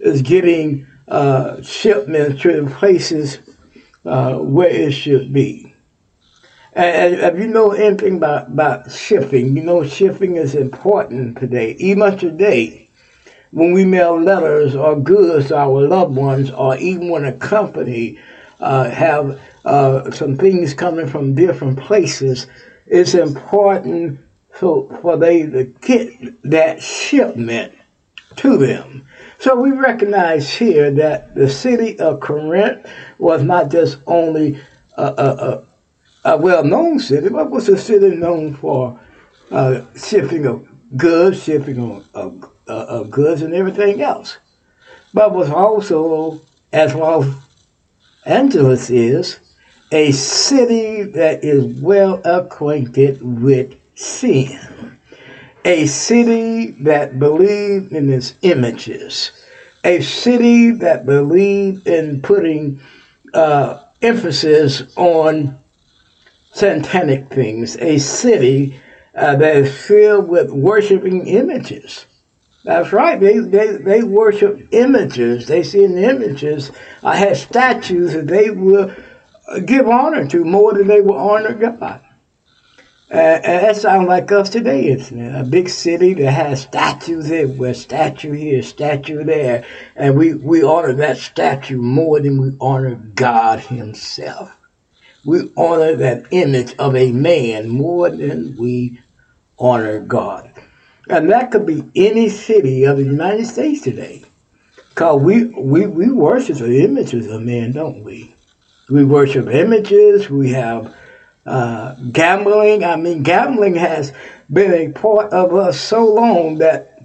[0.00, 3.38] is getting uh, shipments to the places
[4.04, 5.69] uh, where it should be.
[6.72, 11.72] And, if you know anything about, about shipping, you know shipping is important today.
[11.78, 12.88] Even today,
[13.50, 18.18] when we mail letters or goods to our loved ones, or even when a company
[18.60, 22.46] uh, have uh, some things coming from different places,
[22.86, 24.20] it's important
[24.58, 27.72] so for they to get that shipment
[28.36, 29.06] to them.
[29.38, 32.86] So we recognize here that the city of Corinth
[33.18, 34.60] was not just only
[34.96, 35.66] a, a, a,
[36.24, 38.98] a well-known city, but was a city known for
[39.50, 40.66] uh, shipping of
[40.96, 44.38] goods, shipping of, of, uh, of, goods and everything else.
[45.14, 46.40] But was also,
[46.72, 47.26] as Los
[48.24, 49.40] Angeles is,
[49.92, 54.98] a city that is well acquainted with sin.
[55.64, 59.32] A city that believed in its images,
[59.84, 62.80] a city that believed in putting
[63.34, 65.59] uh, emphasis on
[66.52, 68.80] satanic things, a city
[69.14, 72.06] uh, that is filled with worshiping images.
[72.64, 73.18] That's right.
[73.18, 75.46] They, they, they worship images.
[75.46, 76.70] They see in the images.
[77.02, 78.94] I had statues that they will
[79.64, 82.02] give honor to more than they will honor God.
[83.12, 85.34] Uh, and that sounds like us today, isn't it?
[85.34, 89.64] A big city that has statues everywhere, statue here, statue there,
[89.96, 94.56] and we, we honor that statue more than we honor God Himself.
[95.24, 99.00] We honor that image of a man more than we
[99.58, 100.52] honor God.
[101.08, 104.24] And that could be any city of the United States today.
[104.90, 108.34] Because we, we, we worship the images of men, don't we?
[108.88, 110.94] We worship images, we have
[111.46, 112.84] uh, gambling.
[112.84, 114.12] I mean, gambling has
[114.50, 117.02] been a part of us so long that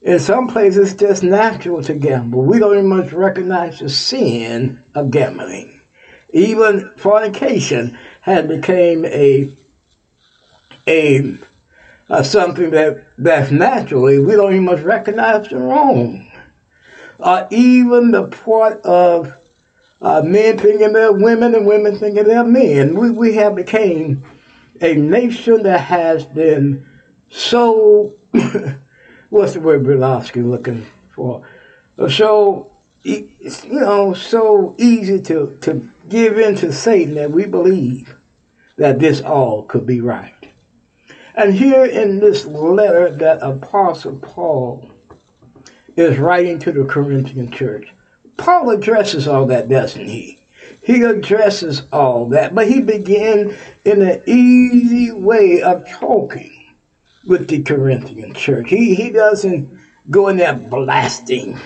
[0.00, 2.42] in some places it's just natural to gamble.
[2.42, 5.79] We don't even much recognize the sin of gambling.
[6.32, 9.54] Even fornication has become a
[10.86, 11.36] a
[12.08, 16.26] uh, something that that's naturally we don't even much recognize the wrong.
[17.18, 19.36] Uh, even the part of
[20.00, 22.94] uh, men thinking they're women and women thinking they're men.
[22.94, 24.24] We, we have became
[24.80, 26.86] a nation that has been
[27.28, 28.16] so,
[29.28, 31.46] what's the word Brother Oscar looking for?
[32.08, 32.69] So,
[33.02, 38.14] you know, so easy to, to give in to Satan that we believe
[38.76, 40.34] that this all could be right.
[41.34, 44.90] And here in this letter that Apostle Paul
[45.96, 47.92] is writing to the Corinthian church,
[48.36, 50.46] Paul addresses all that, doesn't he?
[50.82, 56.74] He addresses all that, but he began in an easy way of talking
[57.26, 58.70] with the Corinthian church.
[58.70, 59.78] He, he doesn't
[60.10, 61.58] go in there blasting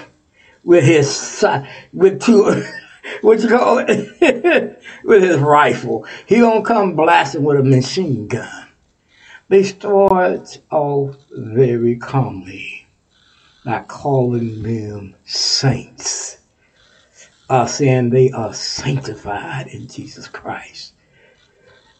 [0.65, 1.45] with his
[1.93, 2.65] with two
[3.21, 6.07] what you call it with his rifle.
[6.27, 8.69] He don't come blasting with a machine gun.
[9.49, 12.87] They start off very calmly
[13.65, 16.39] by calling them saints
[17.49, 20.95] are saying they are sanctified in Jesus Christ.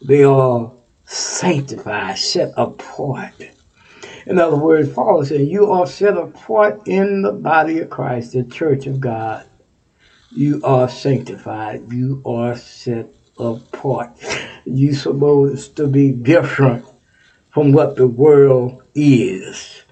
[0.01, 0.71] They are
[1.05, 3.33] sanctified, set apart.
[4.25, 8.33] In other words, Paul is saying you are set apart in the body of Christ,
[8.33, 9.45] the church of God.
[10.31, 11.91] You are sanctified.
[11.93, 13.07] You are set
[13.37, 14.11] apart.
[14.65, 16.85] You're supposed to be different
[17.53, 19.83] from what the world is.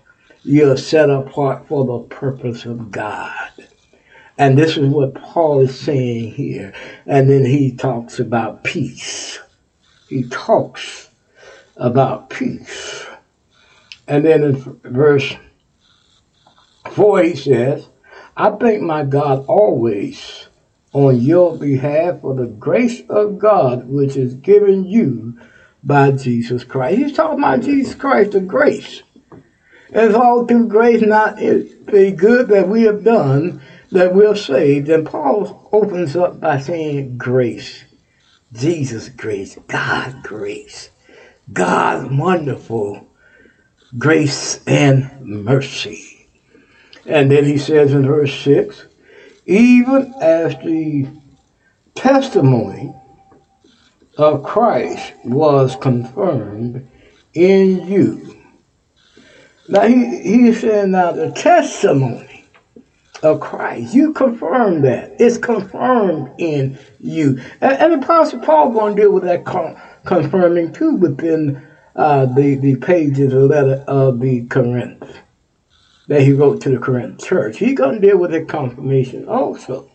[0.44, 3.52] You're set apart for the purpose of God.
[4.38, 6.74] And this is what Paul is saying here.
[7.06, 9.40] And then he talks about peace.
[10.10, 11.10] He talks
[11.78, 13.06] about peace.
[14.08, 15.36] And then in verse
[16.92, 17.88] 4, he says,
[18.36, 20.48] I thank my God always
[20.92, 25.38] on your behalf for the grace of God which is given you
[25.84, 26.98] by Jesus Christ.
[26.98, 29.04] He's talking about Jesus Christ, the grace.
[29.90, 34.90] It's all through grace, not the good that we have done, that we're saved.
[34.90, 37.84] And Paul opens up by saying grace.
[38.54, 40.90] Jesus grace, God grace,
[41.52, 43.08] God's wonderful
[43.98, 46.28] grace and mercy.
[47.06, 48.88] And then he says in verse 6
[49.46, 51.08] even as the
[51.96, 52.94] testimony
[54.18, 56.88] of Christ was confirmed
[57.34, 58.36] in you.
[59.68, 62.46] Now he, he's saying now the testimony
[63.22, 65.14] of Christ, you confirm that.
[65.18, 67.42] It's confirmed in you.
[67.62, 71.62] And, and the Apostle Paul going to deal with that con- confirming too within
[71.96, 75.20] uh, the, the pages of the letter of the Corinth
[76.08, 77.58] that he wrote to the Corinth church.
[77.58, 79.90] He's going to deal with the confirmation also.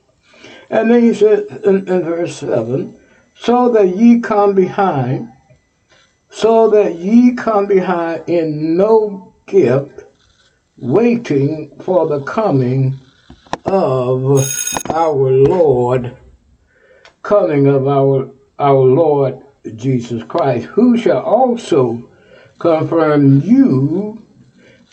[0.71, 2.99] And then he said in, in verse 7
[3.41, 5.33] so that ye come behind,
[6.31, 10.03] so that ye come behind in no gift,
[10.77, 12.99] waiting for the coming
[13.65, 14.45] of
[14.91, 16.17] our Lord,
[17.23, 19.41] coming of our our Lord
[19.77, 22.11] Jesus Christ, who shall also
[22.59, 24.25] confirm you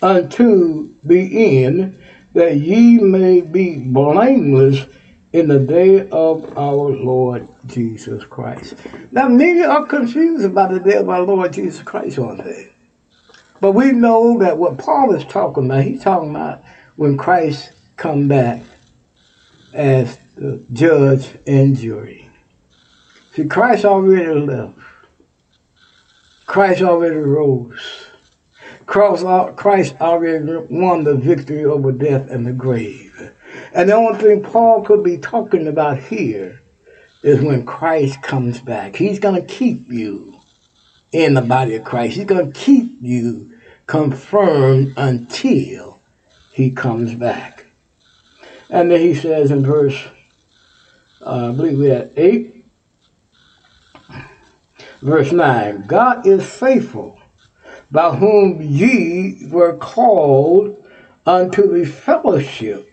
[0.02, 2.00] unto the end,
[2.34, 4.86] that ye may be blameless
[5.34, 8.76] in the day of our Lord Jesus Christ.
[9.12, 12.72] Now, many are confused about the day of our Lord Jesus Christ on day.
[13.62, 16.62] But we know that what Paul is talking about, he's talking about
[16.96, 18.62] when Christ come back
[19.74, 22.25] as the judge and jury.
[23.36, 24.80] See, Christ already left.
[26.46, 28.08] Christ already rose.
[28.86, 33.34] Christ already won the victory over death and the grave.
[33.74, 36.62] And the only thing Paul could be talking about here
[37.24, 38.96] is when Christ comes back.
[38.96, 40.40] He's going to keep you
[41.12, 42.16] in the body of Christ.
[42.16, 46.00] He's going to keep you confirmed until
[46.54, 47.66] he comes back.
[48.70, 50.02] And then he says in verse,
[51.22, 52.55] uh, I believe we're at 8,
[55.06, 57.20] verse 9 God is faithful,
[57.92, 60.84] by whom ye were called
[61.26, 62.92] unto the fellowship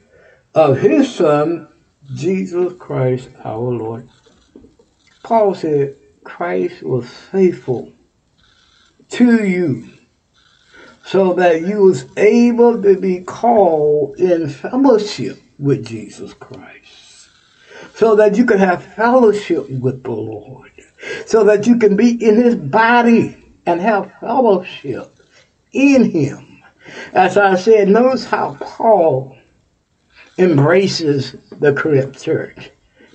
[0.55, 1.69] of his Son,
[2.15, 4.09] Jesus Christ our Lord.
[5.23, 7.93] Paul said, Christ was faithful
[9.11, 9.89] to you
[11.05, 17.29] so that you was able to be called in fellowship with Jesus Christ.
[17.95, 20.72] So that you could have fellowship with the Lord.
[21.27, 23.37] So that you can be in his body
[23.67, 25.19] and have fellowship
[25.73, 26.63] in him.
[27.13, 29.37] As I said, notice how Paul
[30.39, 32.71] embraces the Corinth church.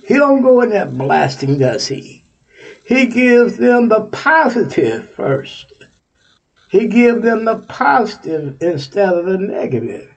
[0.08, 2.24] He don't go in that blasting, does he?
[2.86, 5.74] He gives them the positive first.
[6.70, 10.10] He gives them the positive instead of the negative.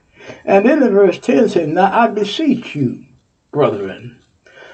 [0.45, 3.05] And then in verse 10 says, Now I beseech you,
[3.51, 4.20] brethren,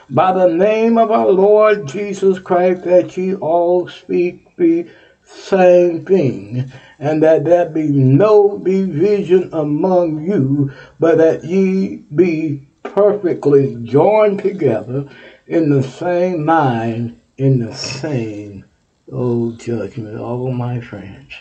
[0.09, 4.89] by the name of our Lord Jesus Christ, that ye all speak the
[5.23, 13.75] same thing, and that there be no division among you, but that ye be perfectly
[13.83, 15.09] joined together
[15.47, 18.65] in the same mind, in the same
[19.11, 20.17] old judgment.
[20.17, 21.33] All my friends.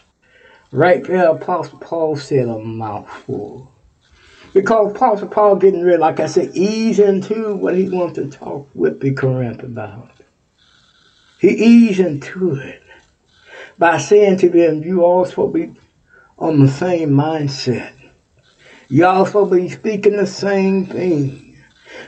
[0.73, 3.73] Right there, Apostle Paul said a mouthful.
[4.57, 8.67] Because Apostle Paul getting ready, like I said, ease into what he wants to talk
[8.75, 10.13] with the Corinth about.
[11.39, 12.83] He eased into it
[13.77, 15.81] by saying to them, you all supposed to be
[16.39, 17.93] on the same mindset.
[18.89, 21.59] Y'all supposed to be speaking the same thing.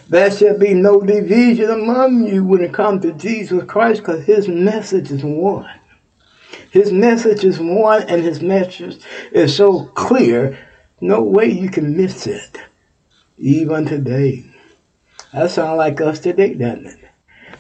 [0.09, 4.49] There shall be no division among you when it comes to Jesus Christ because his
[4.49, 5.69] message is one.
[6.71, 10.59] His message is one and his message is so clear,
[11.01, 12.59] no way you can miss it.
[13.39, 14.45] Even today.
[15.33, 17.09] That sounds like us today, doesn't it?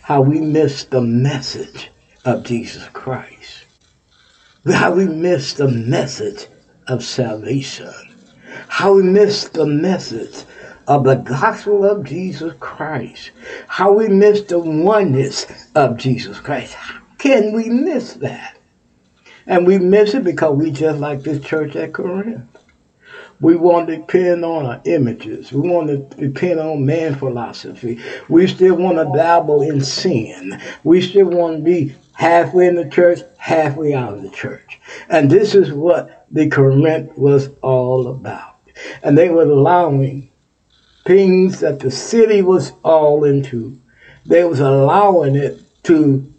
[0.03, 1.91] How we miss the message
[2.25, 3.59] of Jesus Christ
[4.73, 6.47] how we miss the message
[6.87, 7.93] of salvation,
[8.69, 10.45] how we miss the message
[10.87, 13.31] of the gospel of Jesus Christ,
[13.67, 16.75] how we miss the oneness of Jesus Christ.
[16.75, 18.57] How can we miss that?
[19.47, 22.48] And we miss it because we just like this church at Corinth.
[23.41, 25.53] We want to depend on our images.
[25.53, 28.01] We want to depend on man philosophy.
[28.29, 30.61] We still want to dabble in sin.
[30.83, 34.81] We still want to be halfway in the church, halfway out of the church.
[35.09, 38.57] And this is what the Corinth was all about.
[39.03, 40.31] And they were allowing
[41.07, 43.79] things that the city was all into.
[44.27, 46.33] They was allowing it to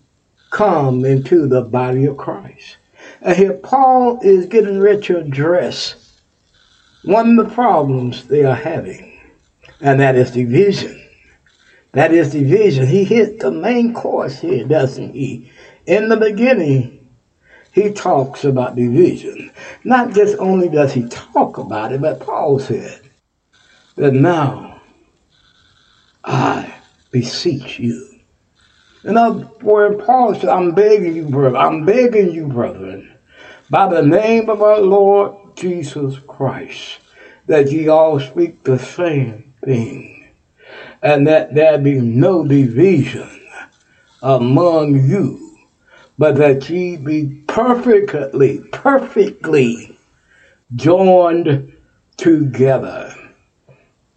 [0.52, 2.78] come into the body of Christ.
[3.22, 5.99] And here Paul is getting ready to address
[7.04, 9.20] one of the problems they are having,
[9.82, 10.96] and that is division.
[11.94, 12.86] That is division.
[12.86, 15.52] He hit the main course here, doesn't he?
[15.86, 17.08] In the beginning,
[17.72, 19.52] he talks about division.
[19.84, 23.02] Not just only does he talk about it, but Paul said
[23.96, 24.82] that now
[26.24, 26.74] I
[27.12, 28.20] beseech you.
[29.04, 33.18] In other words, Paul said, I'm begging you, brother, I'm begging you, brethren,
[33.70, 37.00] by the name of our Lord Jesus Christ,
[37.48, 40.30] that ye all speak the same thing,
[41.04, 43.30] and that there be no division
[44.22, 45.58] among you,
[46.18, 49.98] but that ye be perfectly, perfectly
[50.76, 51.74] joined
[52.16, 53.14] together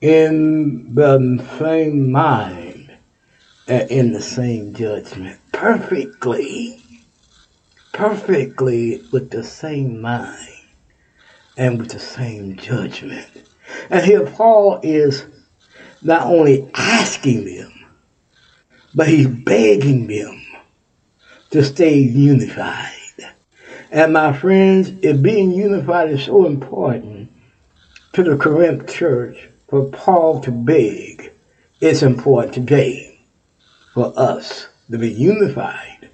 [0.01, 2.97] in the same mind
[3.67, 5.41] and in the same judgment.
[5.53, 6.81] Perfectly,
[7.93, 10.52] perfectly with the same mind
[11.63, 13.31] and with the same judgment.
[13.89, 15.25] And here Paul is
[16.03, 17.73] not only asking them,
[18.97, 20.43] but he's begging them
[21.51, 22.91] to stay unified.
[23.93, 27.31] And my friends, if being unified is so important
[28.15, 31.33] to the Corinth church, for Paul to beg,
[31.81, 33.21] it's important today
[33.95, 36.11] for us to be unified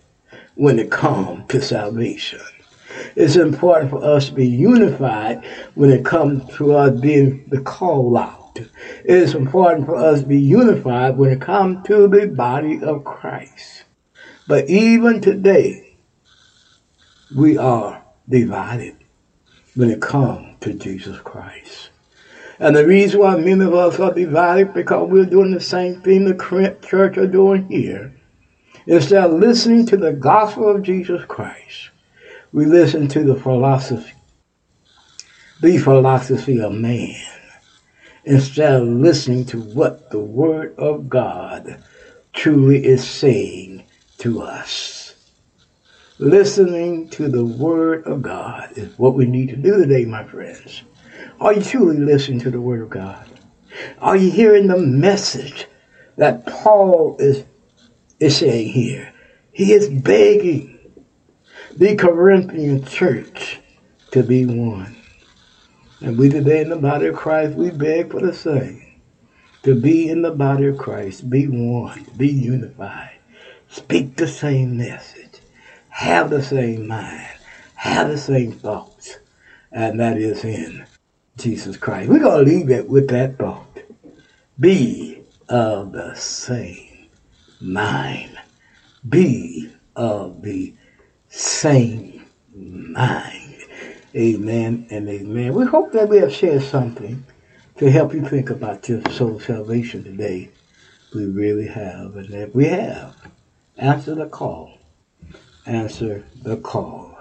[0.56, 2.40] when it comes to salvation.
[3.16, 5.44] It's important for us to be unified
[5.74, 8.58] when it comes to us being the call out.
[8.58, 8.70] It
[9.04, 13.84] is important for us to be unified when it comes to the body of Christ.
[14.46, 15.96] But even today,
[17.36, 18.96] we are divided
[19.74, 21.90] when it comes to Jesus Christ.
[22.58, 26.24] And the reason why many of us are divided because we're doing the same thing
[26.24, 28.14] the church are doing here.
[28.86, 31.90] Instead of listening to the gospel of Jesus Christ,
[32.52, 34.14] we listen to the philosophy,
[35.60, 37.14] the philosophy of man,
[38.24, 41.82] instead of listening to what the Word of God
[42.32, 43.84] truly is saying
[44.18, 45.14] to us.
[46.18, 50.82] Listening to the Word of God is what we need to do today, my friends.
[51.40, 53.24] Are you truly listening to the Word of God?
[54.00, 55.66] Are you hearing the message
[56.16, 57.44] that Paul is,
[58.18, 59.12] is saying here?
[59.52, 60.77] He is begging
[61.78, 63.60] the Corinthian church
[64.10, 64.96] to be one.
[66.00, 69.00] And we today in the body of Christ, we beg for the same.
[69.62, 73.18] To be in the body of Christ, be one, be unified,
[73.68, 75.38] speak the same message,
[75.90, 77.28] have the same mind,
[77.76, 79.18] have the same thoughts,
[79.70, 80.84] and that is in
[81.36, 82.08] Jesus Christ.
[82.08, 83.78] We're going to leave it with that thought.
[84.58, 87.06] Be of the same
[87.60, 88.36] mind.
[89.08, 90.74] Be of the
[91.28, 92.24] same
[92.54, 93.54] mind.
[94.14, 95.54] Amen and amen.
[95.54, 97.24] We hope that we have shared something
[97.76, 100.50] to help you think about your soul salvation today.
[101.14, 102.16] We really have.
[102.16, 103.14] And if we have,
[103.76, 104.78] answer the call.
[105.66, 107.18] Answer the call.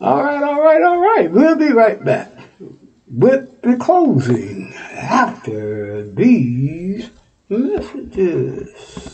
[0.00, 1.30] All right, all right, all right.
[1.30, 2.32] We'll be right back
[3.06, 7.10] with the closing after these
[7.48, 9.11] messages.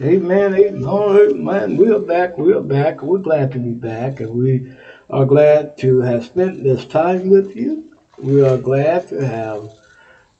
[0.00, 1.76] Amen, amen.
[1.76, 3.02] We're back, we're back.
[3.02, 4.72] We're glad to be back, and we
[5.10, 7.98] are glad to have spent this time with you.
[8.16, 9.72] We are glad to have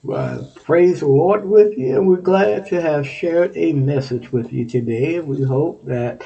[0.08, 4.52] uh, praised the Lord with you, and we're glad to have shared a message with
[4.52, 5.16] you today.
[5.16, 6.24] And we hope that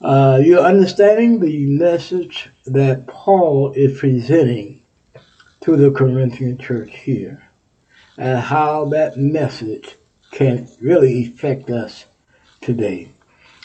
[0.00, 4.84] uh, you're understanding the message that Paul is presenting
[5.62, 7.42] to the Corinthian church here,
[8.16, 9.96] and how that message
[10.30, 12.04] can really affect us
[12.62, 13.08] today.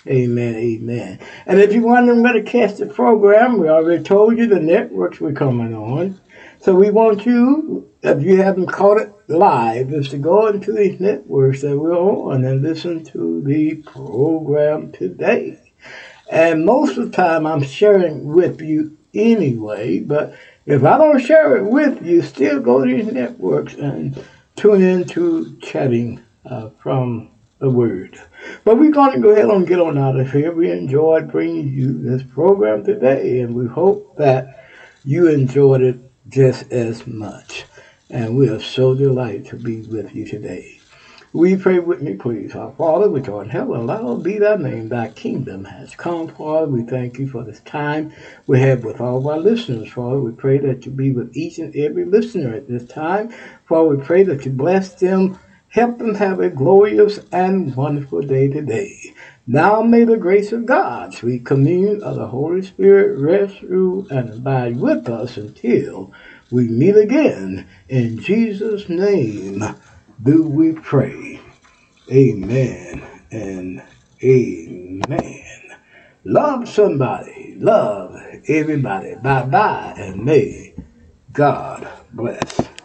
[0.07, 1.19] Amen, amen.
[1.45, 5.33] And if wondering where to catch the program, we already told you the networks we're
[5.33, 6.19] coming on.
[6.59, 10.99] So we want you, if you haven't caught it live, is to go into these
[10.99, 15.59] networks that we're on and listen to the program today.
[16.31, 20.35] And most of the time I'm sharing with you anyway, but
[20.65, 24.21] if I don't share it with you, still go to these networks and
[24.55, 27.29] tune into chatting uh, from
[27.59, 28.19] the word.
[28.63, 30.51] But we're going to go ahead and get on out of here.
[30.51, 34.65] We enjoyed bringing you this program today, and we hope that
[35.03, 35.99] you enjoyed it
[36.29, 37.65] just as much.
[38.09, 40.77] And we are so delighted to be with you today.
[41.33, 42.55] We pray with me, please.
[42.55, 44.87] Our Father, which art in heaven, hallowed be thy name.
[44.87, 46.67] Thy kingdom has come, Father.
[46.67, 48.13] We thank you for this time
[48.47, 50.19] we have with all of our listeners, Father.
[50.19, 53.33] We pray that you be with each and every listener at this time.
[53.67, 55.37] Father, we pray that you bless them
[55.69, 59.13] Help them have a glorious and wonderful day today.
[59.45, 64.29] Now may the grace of God, sweet communion of the Holy Spirit rest, rule, and
[64.29, 66.13] abide with us until
[66.49, 67.67] we meet again.
[67.89, 69.63] In Jesus' name
[70.23, 71.39] do we pray.
[72.11, 73.83] Amen and
[74.23, 75.77] amen.
[76.23, 77.55] Love somebody.
[77.57, 78.15] Love
[78.47, 79.15] everybody.
[79.15, 80.73] Bye bye and may
[81.33, 82.76] God bless.